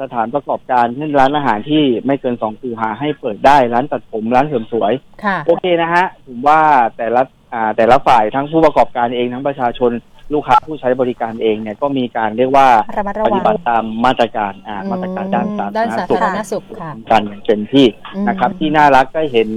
[0.00, 4.92] สถานประกอบการเช่นร้านอาหารที่ไม่เกินสองคูหาให้เปิดได้ร้านตัดผมร้านเสริมสวย
[5.24, 6.60] ค่ะ โอเคนะฮะ ผมว่า
[6.96, 7.22] แต่ละ
[7.54, 9.92] อ่าแต่ละฝ่ายทั้งผู้ประกอบการเองทั้งประชาชน
[10.34, 19.48] ลูกค้าผู้ใช้บริการเองเนี่ยก็มีการเรียกว่าระมัดระปวัฏิงบัติตามมาตรการอ่ามาตรการด้านสาธาด้านรณสาสุขธารณสุขค่ะกันอย่างเต็มที่อืมนะครับ ที่น่ารักก็เห็น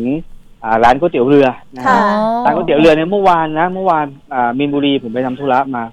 [0.64, 2.04] อ่าร้านก๋วยเตี๋ยวเรือนะค่ะ ฮะ
[2.46, 5.84] ร้านก๋วยเตี๋ยวเรือในยเมื่อวานนะเมื่อวานอ่ามีนบุรีผมไปทำธุระมา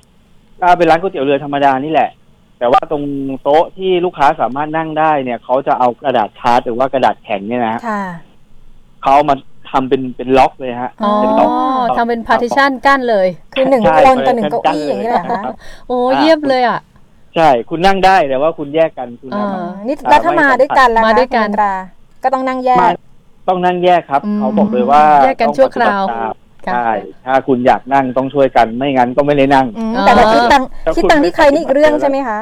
[0.61, 2.11] ก็เป็นร้านก๋วยเตี๋ยวเรือธรรมดานี่แหละ
[2.59, 3.03] แต่ว่าตรง
[3.43, 8.05] โต๊ะที่ลูกค้าสามารถนั่งได้เนี่ยเขาจะเอากระดาษชาร์ตหรือว่ากระดาษแข็งเนี่ยนะฮะค่ะ
[9.03, 9.37] เขาเอามา
[9.71, 11.51] ทำเป็นเป็นล็อกเลยฮะอ๋อเป็นล็อก
[11.97, 15.45] ทำเป็น partition กั้นเลย คือหนึ่งใช่คนต่อหนึ่งเก้าอี้อย่างนี้เหรอครัคะบ
[15.89, 16.81] โอ้เยี่ยมเลยอะ
[17.37, 21.75] ใช่ คุณนั่งได้แต่ว่าคุณแยกกันคุณอ่านั่งนี่แล้วถ้ามาด้วยกันล่ะคะมาด้วยกันคุณตรา
[22.23, 22.93] ก็ต้องนั่งแยมาก
[23.49, 26.35] ต้องนั่งแยกครับอืมเขาบอกเลยว่าแยกกันต้องชั่วคราวปฏิบัติตาม
[26.67, 26.89] ค่ะใช่
[27.27, 32.39] ถ้าคุณอยากนั่งต้องช่วยกันไม่งั้นก็ไม่ได้นั่งอืมแต่ถ้าคิดตังค์แล้วคุณคิดตังค์ที่ใครนี่อีกเรื่องใช่ไหมคะ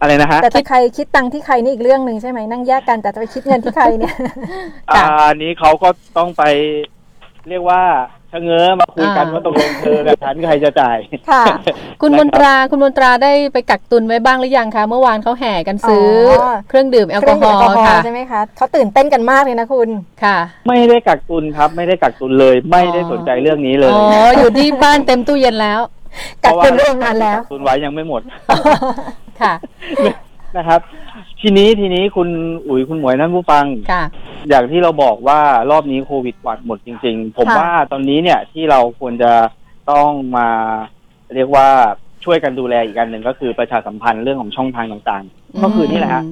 [0.00, 4.14] อะไรนะฮะแต่ถ้าใครคิดตังค์ที่ใครนี่อีกเรื่องหนึ่งใช่ไหมนั่งแยกกันแต่จะไปคิดเงินที่ใครเนี่ย
[4.90, 6.42] อ่าอันนี้เขาก็ต้องไป
[7.48, 7.82] เรียกว่า
[8.32, 10.98] ชะเง้อมาคุยกันอ่าว่าตกลงเธอกับฉันใครจะจ่าย
[11.30, 11.44] ค่ะ
[12.02, 16.10] คุณมนตราคุณมนตราได้ไปกักตุนไว้บ้างหรือยังคะเมื่อวานเขาแห่กันซื้อ
[16.42, 19.88] ออเครื่องดื่มแอลกอฮอล์ค่ะใช่ไหมคะเขาตื่นเต้นกันมากเลยนะคุณ
[20.24, 20.36] ค่ะ
[20.68, 25.80] ไม่ได้กักตุนครับไม่ได้กักตุนเลย ไม่ได้สนใจเรื่องนี้เลยอ๋ออยู่ที่บ้านเต็มตู้เย็นแล้ว
[26.44, 28.22] กักตุนเรื่องนานแล้วกักตุนไว้ยังไม่หมด
[29.42, 29.54] ค่ะ
[30.56, 30.80] นะครับ
[31.40, 32.28] ทีนี้ทีนี้คุณ
[32.68, 34.02] อุ๋ยคุณหมวยนั่นผู้ฟัง ค่ะ
[34.48, 39.32] อย่างที่เราบอกว่ารอบนี้โควิดกวาดหมดจริง ๆ ผมค่ะ ว่าตอนนี้เนี่ยที่เราควรจะ
[39.90, 40.48] ต้องมา
[41.34, 41.68] เรียกว่า
[42.24, 46.22] ช่วยกันดูแลอีกอันหนึ่งก็คือประชาสัมพันธ์เรื่องของช่องทางต่าง ๆ ก็คือนี่แหละฮะ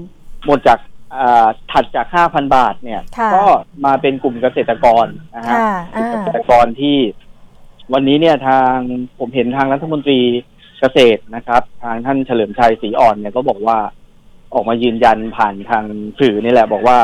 [0.47, 0.79] หมดจาก
[1.17, 3.45] อ่าถัดจาก 5,000 บาทเนี่ย ค่ะ ก็
[3.85, 6.97] มาเป็นกลุ่มเกษตรกรนะฮะ ค่ะ อ่า เกษตรกรที่
[7.93, 8.77] วันนี้เนี่ยทาง
[9.19, 10.21] ผมเห็นทางรัฐมนตรี
[10.81, 13.79] เกษตรนะครับ ทางท่านเฉลิมชัยศรีอ่อนเนี่ยก็บอกว่า
[14.55, 15.85] ออกมายืนยันผ่านทาง
[16.21, 16.99] สื่อนี่แหละ บอกว่า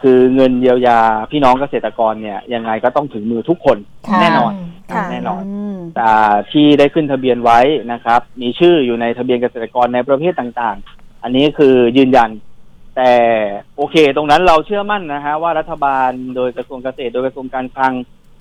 [0.00, 1.00] คือเงินเยียวยา
[1.30, 4.52] พี่น้องเกษตรกรเนี่ย ยังไงก็ต้องถึงมือทุกคนค่ะแน่นอน
[4.90, 5.42] ค่ะแน่นอน
[5.76, 6.10] มแต่
[6.52, 7.60] ที่ได้ขึ้นทะเบียนไว้
[7.92, 12.30] นะครับ มีชื่ออยู่ในทะเบียนเกษตรกรในประเภทต่างๆ อันนี้คือยืนยัน
[12.96, 13.12] แต่
[13.76, 17.94] โอเค ตรงนั้นเราเชื่อมั่นนะฮะว่ารัฐบาลโดยกระทรวงเกษตร โดยกระทรวงการคลัง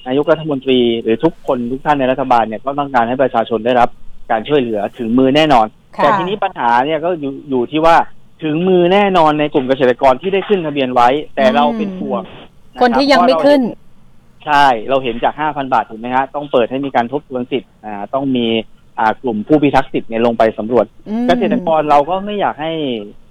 [0.07, 3.89] นายกรัฐมนตรีหรือทุกคนทุกท่านในรัฐบาลเนี่ยก็ต้องการให้ประชาชนได้รับ
[4.31, 5.65] การช่วยเหลือถึงมือแน่นอน
[5.97, 7.95] ค่ะแต่ทีนี้ปัญหาเนี่ยก็อยู่อยู่ที่ว่า
[8.43, 12.25] ถึงมือแน่นอนในกลุ่มเกษตรกรที่ได้ขึ้นทะเบียนไว้ แต่เราเป็นห่วงะ
[12.75, 13.61] รับคนที่ยังไม่เพราะเราขึ้น
[14.45, 18.47] ใช่เราเห็นจาก5,000บาทถูกไหมฮะต้องเปิดให้มีการทบทวนสิทธิ์อ่าต้องมี
[18.99, 22.71] อ่ากลุ่มผู้พิทักษ์สิทธิ์เนี่ยลงไปสำรวจอืมเกษตรกรเราก็ไม่อยากให้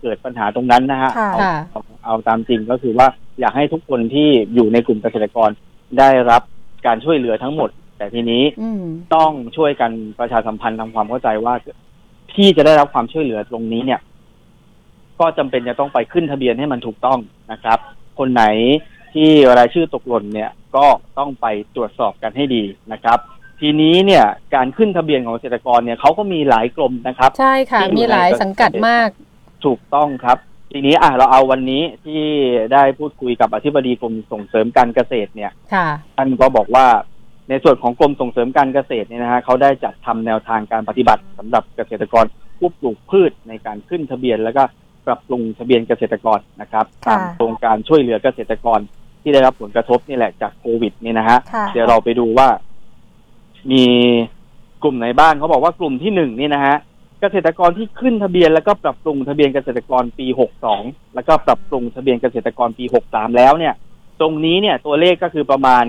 [0.02, 3.06] เกิดปัญหาตรงนั้นนะฮะค่ะเอาค่ะเอาเอาตามจริงก็คือว่า
[3.40, 5.50] อยากให้ทุกคนที่อยู่ในกลุ่มเกษตรกร
[5.98, 6.42] ได้รับ
[6.86, 8.84] การช่วยเหลือทั้งหมด แต่ทีนี้อืม
[9.14, 11.54] ต้องช่วยกันประชาสัมพันธ์ทำความเข้าใจว่า
[12.34, 14.00] ที่จะได้รับความช่วยเหลือตรงนี้เนี่ย
[15.20, 17.18] ก็จำเป็นจะต้องไปขึ้นทะเบียนให้มันถูกต้อง
[17.52, 17.78] นะครับ
[18.18, 18.44] คนไหน
[19.14, 19.28] ที่
[19.58, 20.86] รายชื่อตกหล่นเนี่ย ก็
[21.18, 21.46] ต้องไป
[21.76, 23.18] ตรวจสอบกันให้ดีนะครับ
[23.60, 24.24] ทีนี้เนี่ย
[24.54, 29.08] การขึ้นทะเบียนของเกษตรกรเนี่ยเขาก็มีหลายกรมนะครับ ใช่ค่ะที่อยู่มีหลายในสังกัดมาก
[29.64, 30.38] ถูกต้องครับ
[30.72, 32.22] ทีนี้อะเราเอาวันนี้ที่
[32.72, 35.86] ได้พูดคุยกับอธิบดีกรมส่งเสริมการเกษตรเนี่ยค่ะ
[36.16, 36.86] ท่านก็บอกว่า
[37.48, 42.24] ในส่วนของกรมส่งเสริมการเกษตรเนี่ยนะฮะเขาได้จัดทำแนวทางการปฏิบัติสำหรับเกษตรกร
[42.58, 44.62] ผู้ปลูกพืชในการขึ้นทะเบียน แล้วก็
[45.06, 48.80] ปรับปรุงทะเบียนเกษตรกรนะครับค่ะตามโครงการช่วยเหลือเกษตรกร
[49.22, 52.48] ที่ได้รับผลกระทบนี่แหละจากโควิดนี่นะฮะค่ะเดี๋ยวเราไปดูว่า
[53.70, 53.84] มี
[54.82, 56.76] กลุ่มไหนบ้างเขาบอกว่ากลุ่มที่หนึ่งนี่นะฮะ
[57.20, 60.82] เกษตรกรที่ขึ้นทะเบียนแล้วก็ปรับปรุงทะเบียนเกษตรกรปีหกสอง
[61.14, 63.74] แล้วก็ปรับปรุงทะเบียนเกษตรกรปีหกสามแล้วเนี่ย
[64.20, 65.84] ตรงนี้เนี่ยตัวเลขก็คือประมาณ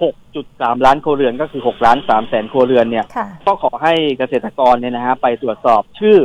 [0.00, 6.18] 6.3 ล้านครัวเรือนก็คือ 6 ล้าน3แสนครัวเรือนเนี่ย ค่ะ ก็ขอให้เกษตรกรเนี่ยนะฮะไปตรวจสอบชื่อ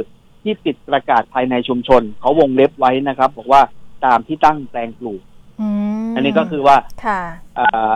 [0.43, 3.61] ที่ติดประกาศภายในชุมชน เขาวงเล็บไว้นะครับ บอกว่า
[4.05, 5.21] ตามที่ตั้งแปลงปลูก
[5.61, 5.67] อื
[6.07, 7.21] มอันนี้ก็คือว่าค่ะ
[7.59, 7.93] อ่า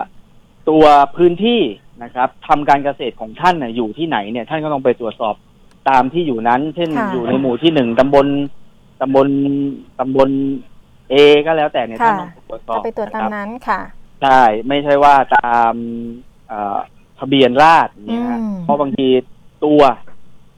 [0.69, 0.83] ตัว
[1.17, 1.61] พื้นที่
[2.03, 5.35] นะครับทำการเกษตรของท่านน่ะอยู่ที่ไหนเนี่ยท่านก็ต้องไปตรวจสอบ
[5.89, 8.27] ตามที่อยู่นั้น เช่นค่ะอยู่ในหมู่ที่หนึ่งตำบล
[9.01, 9.27] ตำบล
[9.99, 10.29] ตำบล
[11.09, 11.15] เอ
[11.45, 13.79] ก็แล้วแต่เนี่ยท่านต้องไปตรวจสอก็บไปตรวจตามนะครับนั้นค่ะ
[14.21, 15.73] ใช่ไม่ใช่ว่าตาม
[16.47, 16.77] เอ่อ
[17.19, 19.07] ทะเบียนราษฎร์เนี่ยฮะอืมเพราะบางที
[19.65, 19.81] ตัว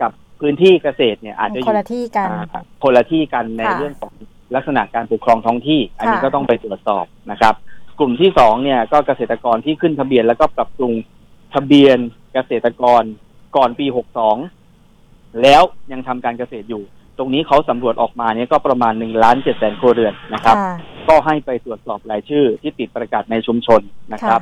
[0.02, 4.14] กับพื้นที่เกษตรเนี่ยอาจจะอคนยู่ละที่กันอ่าคนละที่กันในค่ะเรื่องของ
[4.56, 7.56] ลักษณะการปกครองท้องที่ อันนี้ค่ะก็ต้องไปตรวจสอบนะครับ
[8.00, 10.94] กลุ่มที่สองเนี่ยก็เกษตรกรที่ขึ้นทะเบียนแล้วก็ปรับปรุง
[11.54, 11.98] ทะเบียน
[12.34, 13.04] เกษตรกร
[13.56, 14.38] ก่อนปีหกสอง
[15.42, 16.84] แล้วยังทำการเกษตรอยู่
[17.20, 20.76] ตรงนี้เขาสำรวจออกมาเนี่ยก็ประมาณหนึ่งล้านเจ็ดแสนครัวเรือนนะครับ ค่ะ
[21.10, 23.82] ก็ให้ไปตรวจสอบรายชื่อที่ติดประกาศในชุมชน
[24.14, 24.42] นะครับ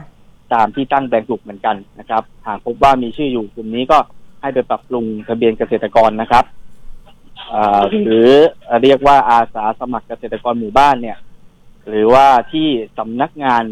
[0.54, 3.98] ตามที่ตั้งแปลงปลูกเหมือนกันนะครับ หากพบว่ามีชื่ออยู่กลุ่มนี้ก็
[4.42, 6.46] ให้ไปปรับปรุงทะเบียนเกษตรกรนะครับ
[7.54, 8.30] อ่าหรือ
[8.82, 11.18] เรียกว่าอาสาสมัครเกษตรกรหมู่บ้านเนี่ย
[11.88, 12.68] หรือว่าที่
[12.98, 13.64] สำนักงาน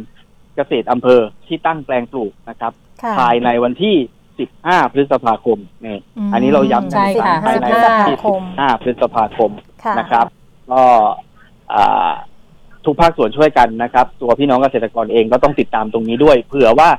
[0.56, 3.96] เกษตรอำเภอที่ตั้งแปลงปลูกนะครับ ค่ะ ภายในวันที่
[4.44, 9.52] 15 พฤษภาคมนี่มอันนี้เราย้ำใช่ค่ะภายใน15วันที่คม15 พฤษภาคม
[9.84, 10.26] ค่ะนะครับ
[10.72, 10.82] ก็
[11.74, 12.12] อ่า
[12.86, 16.90] ทุกภาคส่วนช่วยกันนะครับ ตัวพี่น้องเกษตรกรเองก็ต้องติดตามตรงนี้ด้วย เผื่อว่า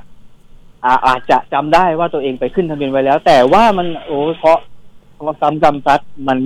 [0.85, 4.59] อาอาจจะจำได้ว่าตัวเองไปขึ้นทะเบียนไว้แล้ว แต่ว่ามันโอ้เพราะ
[5.15, 6.39] เพราะซ้ำจำซัดมัน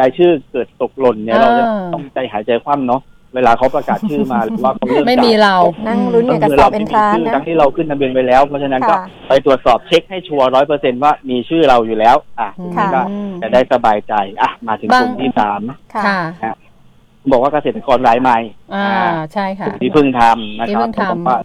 [0.00, 3.00] รายชื่อเกิดตกหล่นเนี่ยอ่าเราจะต้องใจหายใจคว่ำเนาะ
[3.34, 5.56] เวลาเขาประกาศชื่อมาหรือว่าเขาเริ่มไม่มีจ่ยเรา
[5.88, 13.02] นั่งลุ้นอย่างกับสอบเอนทรานชื่อนะทั้งที่เราขึ้นทะเบียนไปแล้ว เพราะฉะนั้นก็ค่ะไปตรวจสอบเช็คให้ชัวร์ร้อยเปอร์เซ็นว่ามีชื่อเราอยู่แล้ว อะค่ะก็
[13.42, 15.60] จะได้สบายใจอะมาถึงบางกลุ่มที่สาม
[15.94, 16.54] ค่ะค่ะ
[17.30, 18.38] บอกว่าเกษตรกรรายใหม่
[18.74, 18.86] อ่า
[19.32, 21.38] ใช่ค่ะกลุ่มที่เพิ่งทำนะที่ครัเพิ่บงทำเขาบอกว่า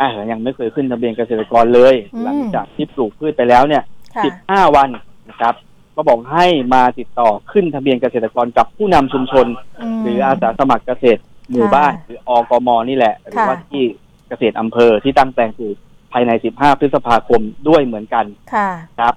[0.00, 3.82] อะยังไม่เคยขึ้นทะเบียนเกษตรกรเลยอืมหลังจากที่ปลูกพืชไปแล้วเนี่ย
[4.16, 4.88] ค่ะสิบห้าวัน
[5.28, 5.54] นะครับ
[5.96, 9.46] ก็บอกให้มาติดต่อขึ้นทะเบียนเกษตรกรกับผู้นำชุมชน
[9.84, 11.20] มหรืออาสาสมัครเกษตร
[11.50, 13.84] หมู่บ้านหรืออกมนี่แหละ หรือว่าค่ะที่
[14.28, 15.76] เกษตรอำเภอที่ตั้งแปลงปลูก
[16.12, 18.24] ภายใน 15 พฤษภาคมด้วยเหมือนกัน
[18.54, 18.68] ค่ะ
[19.00, 19.14] ครับ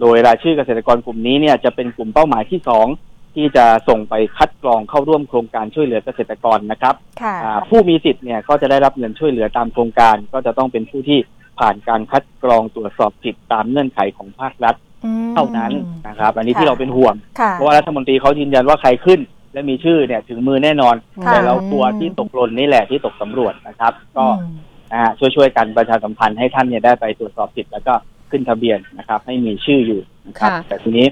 [0.00, 2.86] โดยรายชื่อเกษตรกรกลุ่มนี้เนี่ยจะเป็นกลุ่มเป้าหมายที่สอง
[3.34, 11.18] ที่จะส่งไปคัดกรองเข้าร่วมโครงการช่วยเหลือเกษตรกรนะครับ ค่ะ อ่าผู้มีสิทธิ์เนี่ยก็จะได้รับเงินช่วยเหลือตามโครงการ ก็จะต้องเป็นผู้ที่
[11.58, 14.87] ผ่านการคัดกรองตรวจสอบสิทธิ์ตามเงื่อนไขของภาครัฐอืม
[15.34, 15.72] เท่านั้น
[16.08, 19.20] นะครับ อันนี้ค่ะที่เราเป็นห่วงค่ะเพราะว่ารัฐมนตรีเขายืนยันว่าใครขึ้น
[19.52, 20.96] และมีชื่อเนี่ยถึงมือแน่นอน
[21.26, 24.56] ค่ะแต่เราตัวที่ตกหล่นนี่แหละที่ตกสำรวจนะครับ ก็อืม
[24.94, 27.94] อ่าช่วยช่วยๆกันประชาสัมพันธ์ให้ท่านเนี่ยได้ไปตรวจสอบสิทธิ์แล้วก็
[28.30, 31.06] ขึ้นทะเบียนนะครับ ให้มีชื่ออยู่นะครับค่ะแต่ทีนี้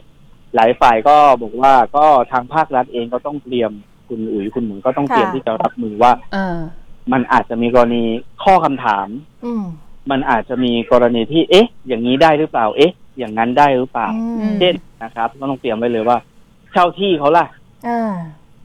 [0.55, 3.71] หลายฝ่ายก็บอกว่าก็ทางภาครัฐเองก็ต้องเตรียม
[4.09, 6.59] คุณอุ๋ยคุณหมุนก็ต้องเตรียมค่ะที่จะรับมือว่าอ่า
[7.13, 8.05] มันอาจจะมีกรณี
[8.45, 9.09] ข้อคำถาม
[9.45, 9.65] อืม
[10.11, 16.19] มันอาจจะมีกรณีที่ เอ๊ะ อย่างนี้ได้หรือเปล่า เอ๊ะ อย่างนั้นได้หรือเปล่า อืมเช่นนะครับก็ต้องเตรียมไว้เลยว่า
[16.73, 17.47] เช่าที่เขาล่ะ
[17.89, 18.13] อ่า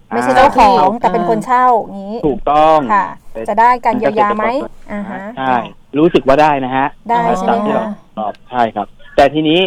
[0.08, 3.06] ไม่ใช่อ่เจ้าของอ่าแต่เป็นคนเช่าอย่างนี้ถูกต้อง ค่ะ
[3.50, 4.46] จะได้การเยียวยาไหม
[4.92, 5.56] อ่าฮะ ใช่
[5.98, 9.60] รู้สึกว่าได้นะฮะได้ใช่ไหมตาที่เราคะ ตอบใช่ครับ แต่ทีนี้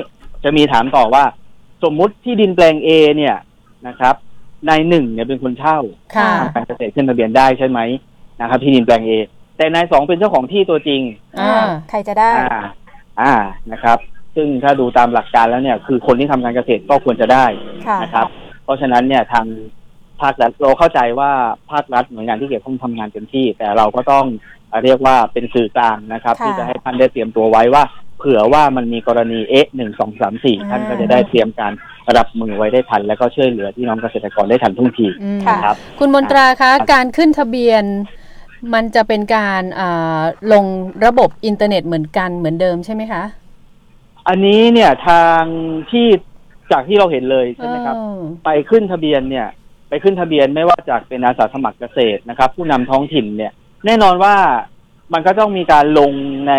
[0.45, 1.24] จะมีถามต่อว่า
[1.85, 3.37] สมมุติที่ดินแปลง A เนี่ย
[3.87, 4.14] นะครับ
[4.68, 5.78] นายหนึ่งเนี่ยเป็นคนเช่า
[6.16, 7.80] ค่ะ ทำการเกษตรขึ้นทะเบียนได้ใช่ไหม
[8.41, 9.11] นะครับ ที่ดินแปลง A
[9.57, 11.01] แต่นายสองเป็นเจ้าของที่ตัวจริง
[11.41, 12.59] อ่า ใครจะได้ อ่า
[13.20, 13.32] อ่า
[13.72, 13.99] นะครับ
[14.37, 17.47] ซึ่งถ้าดูตามหลักการแล้วเนี่ยคือคนที่ทำการเกษตรก็ควรจะได้
[17.87, 18.26] ค่ะนะครับ
[18.64, 19.47] เพราะฉะนั้นเนี่ยทาง
[20.20, 21.30] ภาครัฐเราเข้าใจว่า
[21.70, 24.24] ภาครัฐหน่วยงานที่เกี่ยวข้องทำงานเต็มที่ แต่เราก็ต้อง
[24.68, 27.82] เอ่อเรียกว่าเป็นสื่อกลางนะครับค่ะที่จะให้ท่านได้เตรียมตัวไว้ว่า
[28.18, 31.72] เผื่อว่ามันมีกรณีเอ๊ะหนึ่งสองสามสี่อ่าท่านก็จะได้เตรียมการ
[32.16, 37.85] รับมือไว้ได้ทัน แล้วก็ช่วยเหลือพี่น้องเกษตรกรได้ทันท่วงทีอืมค่ะนะครับคุณมนตราคะการขึ้นทะเบียน
[38.74, 40.20] มันจะเป็นการอ่า
[40.53, 40.64] ลง
[41.07, 43.22] ระบบอินเทอร์เน็ตเหมือนกันเหมือนเดิมใช่ไหมคะ
[44.29, 45.43] อันนี้เนี่ยทาง
[45.91, 46.07] ที่
[46.72, 49.47] จากที่เราเห็นเลยใช่ไหมครับเออไปขึ้นทะเบียนเนี่ย
[49.89, 53.53] ไปขึ้นทะเบียนไม่ว่าจากเป็นอาสาสมัครเกษตรนะครับ ผู้นำท้องถิ่นเนี่ย
[53.87, 54.35] แน่นอนว่า
[55.12, 56.12] มันก็ต้องมีการลง
[56.49, 56.55] ใน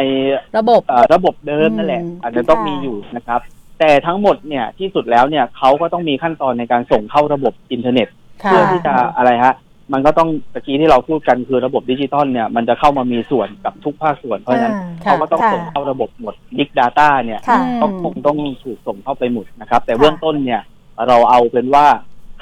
[0.58, 3.40] ระบบเอ่อระบบเดิมนั่นแหละอืมอาจจะต้องค่ะมีอยู่นะครับ
[3.80, 8.08] แต่ทั้งหมดเนี่ยที่สุดแล้วเนี่ยเขาก็ต้องมีขั้นตอนในการส่งเข้าระบบอินเทอร์เน็ต
[8.44, 9.54] ค่ะเพื่อที่จะอะไรฮะ
[9.94, 14.74] มันก็ต้องตะกี้ที่เราพูดกันคือระบบดิจิตอลเนี่ยมันจะเข้ามามีส่วนกับทุกภาคส่วนเพราะฉะนั้น
[15.06, 20.62] ค่ะเขาก็ต้องค่ะส่งเข้าระบบหมด Big Data เนี่ยค่ะก็คงต้องถูกส่งเข้าไปหมดนะครับ แต่ค่ะเบื้องต้นเนี่ย
[21.08, 21.86] เราเอาเป็นว่า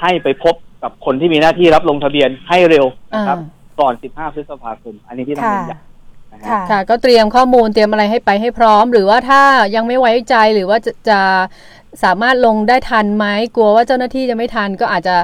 [0.02, 3.38] ให้ไปพบกับคนที่มีหน้าที่รับลงทะเบียนให้เร็วนะครับ
[3.80, 9.42] ก่อน 15 พฤษภาคม อันนี้ที่ต้องค่ะเน้นย้ำนะฮะ ค่ะ ค่ะ ก็เตรียมข้อมูลเตรียมอะไรให้ไปให้พร้อม หรือว่าถ้า
[9.74, 11.20] ยังไม่ไว้ใจหรือว่าจะจะ
[12.04, 13.26] สามารถลงได้ทันไหม
[13.56, 15.16] กลัวว่าเจ้าหน้าที่จะไม่ทันก็อาจจะ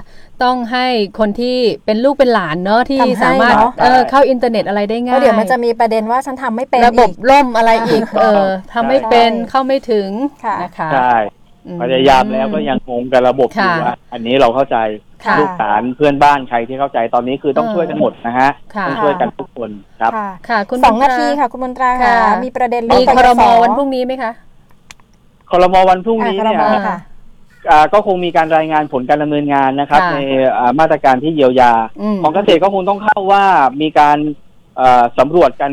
[0.43, 0.87] ต้องให้
[1.19, 10.11] คนที่เป็นลูกเป็นหลานเนอะที่ทำให้สามารถเนอะ เออเข้าอินเทอร์เน็ตอะไรได้เพง่ายราะเดี๋ยวมันจะมีประเด็นว่าฉันทำไม่เป็นระบบอีก ล่มอะไรอีก เออทำไม่เป็นใช่เข้าไม่ถึง
[10.45, 11.15] ค่ะ นะคะใช่
[11.67, 14.79] อืมพยายามแล้วก็ยังงงกับระบบอยู่ค่ะว่าอันนี้เราเข้าใจ
[15.27, 24.33] ค่ะ ลูกหลานเพื่อนบ้านใครที่เข้าใจตอนนี้คือต้องเออช่วยกันหมดนะฮะค่ะ ต้องช่วยกันทุกคนครับ ค่ะ ค่ะ คุณสองมนตนาราทีค่ะ คุณมนตราค่ะค่ะมีประเด็นมีเองครมปยศวันพรุ่งนี้ไหมคะ
[25.51, 26.99] คอรมอวันพรุ่งนี้อะครเนี่ยมค่ะ
[27.71, 30.19] อ่าก็คงมีการรายงานผลการดำเนินงานนะครับ ค่ะใน
[30.59, 33.45] อ่ามาตรการที่เยียวยา อืม ของเกษตรก็คงต้องเข้าว่า
[33.83, 34.19] มีการ
[34.77, 35.73] เอ่อสำรวจกัน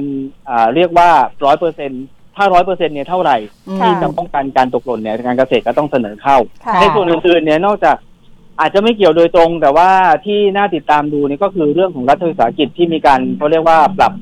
[0.49, 1.09] อ่าเรียกว่า
[1.45, 1.91] ร้อยเปอร์เซ็น
[2.35, 3.37] ถ้าร้อยเปอร์เซ็นเนี่ยเท่าไหร่
[3.81, 7.95] ค่ะ ที่จะป้องกันการตกหล่นเนี่ยการเกษตรก็ต้องเสนอเข้า ค่ะ ในส่วนอื่นๆเนี่ยนอกจาก
[8.59, 9.89] อาจจะไม่เกี่ยวโดยตรง แต่ว่า
[10.25, 14.13] ที่น่าติดตามดูนี่ก็คือเรื่องของรัฐวิสาหกิจที่มีการเขาเรียกว่าปรับ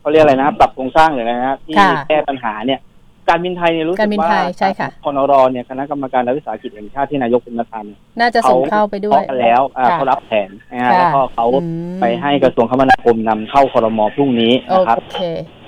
[0.00, 2.80] เขาเรียกอะไรนะ ปรับโครงสร้างเลยนะฮะที่ค่ะ แก้ปัญหาเนี่ย
[3.28, 11.66] การบินไทยเนี่ยรู้สึการบิกนว่าไทยใช่ค่ะพนรเนี่ยคณะกรรมการรัฐวิสาหกิจแห่งชาติที่นายกเป็นประธานเนี่ยน่าจะส่งเข้าไปด้วยเขากันแล้วอ่าค่ะเขารับแผนนะฮะค่ะ แล้วก็เขาอื
[11.96, 15.18] มไปให้กระทรวงคมนาคมนำเข้าครมพรุ่งนี้โอนะครับ เค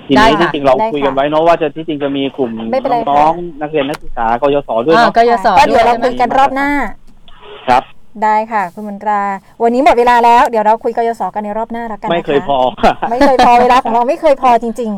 [0.07, 6.69] ทีได้นี้ค่ะที่จริงเราได้คุยค่ะกันไว้เนอะว่าจะที่จริงจะมีกลุ่มไม่เป็นไรน้องค่ะ ๆนักเรียนนักศึกษากยศด้วยอ่าเนาะก็จะสอนก็เดี๋ยวเราใช่ไหมคุยกันรอบหน้า
[7.69, 7.83] ครับ
[8.23, 9.21] ได้ค่ะคุณมนตรา
[9.63, 12.57] วันนี้หมดเวลาแล้วเดี๋ยวเราคุยกยศกันในรอบหน้าแล้วกันนะคะไม่เคยพอ
[13.09, 14.91] ไม่เคยพอเวลาของเราไม่เคยพอจริง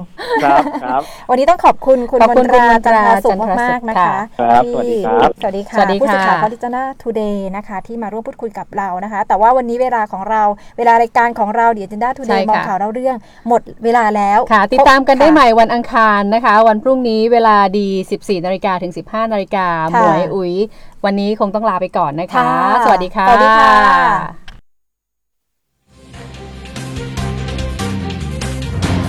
[0.44, 10.44] ครับครับๆวันนี้ต้องขอบคุณคุณขอบมคุณนตราคุณมนตจันราทราสุขจันทราสุขมากๆนะคะครับที่สวัสดีครับสวัสดีค่ะสวัสดีผู้สื่อข่าวค่ะพอลิจนาทูเดย์นะคะที่มาร่วมพูดคุยกับเรานะคะ แต่ว่าวันนี้เวลาของเรา
[10.78, 13.16] เวลารายการของเราเดียจินดาทูเดใช่ย์ค่ะมองข่าวเล่าเรื่อง
[13.48, 17.88] หมดเวลาแล้วค่ะ ติดตามกันได้ค่ะใหม่วันอังคารนะคะ วันพรุ่งนี้เวลาดี
[18.18, 20.54] 14นาฬิกาถึง 15นาฬิกาหค่ะมวยอุ๋ย
[21.06, 23.74] วันนี้คงต้องลาไปก่อนนะคะค่ะสวัสดีค่ะ สวัสดีค่ะ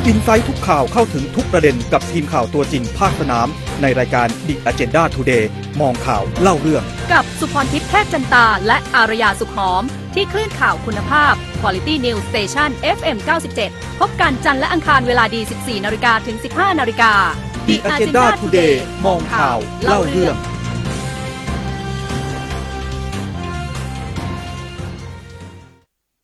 [0.07, 3.49] อินไซต์ทุกข่าวเข้าถึงทุกประเด็นกับทีมข่าวตัวจริงภาคสนาม
[3.82, 5.45] ในรายการ The Agenda Today
[5.80, 6.82] มองข่าวเล่าเรื่อง
[7.12, 9.82] กับสุพรทิพย์แพทย์จันตา และอารยาสุขหอม
[10.14, 13.16] ที่คลื่นข่าวคุณภาพ Quality News Station FM
[13.59, 17.12] 97 พบกันจันทร์และอังคารเวลาดี 14 นาฬิกาถึง 15 นาฬิกา
[17.68, 18.74] The Agenda Today
[19.07, 20.36] มองข่าวเล่าเรื่อง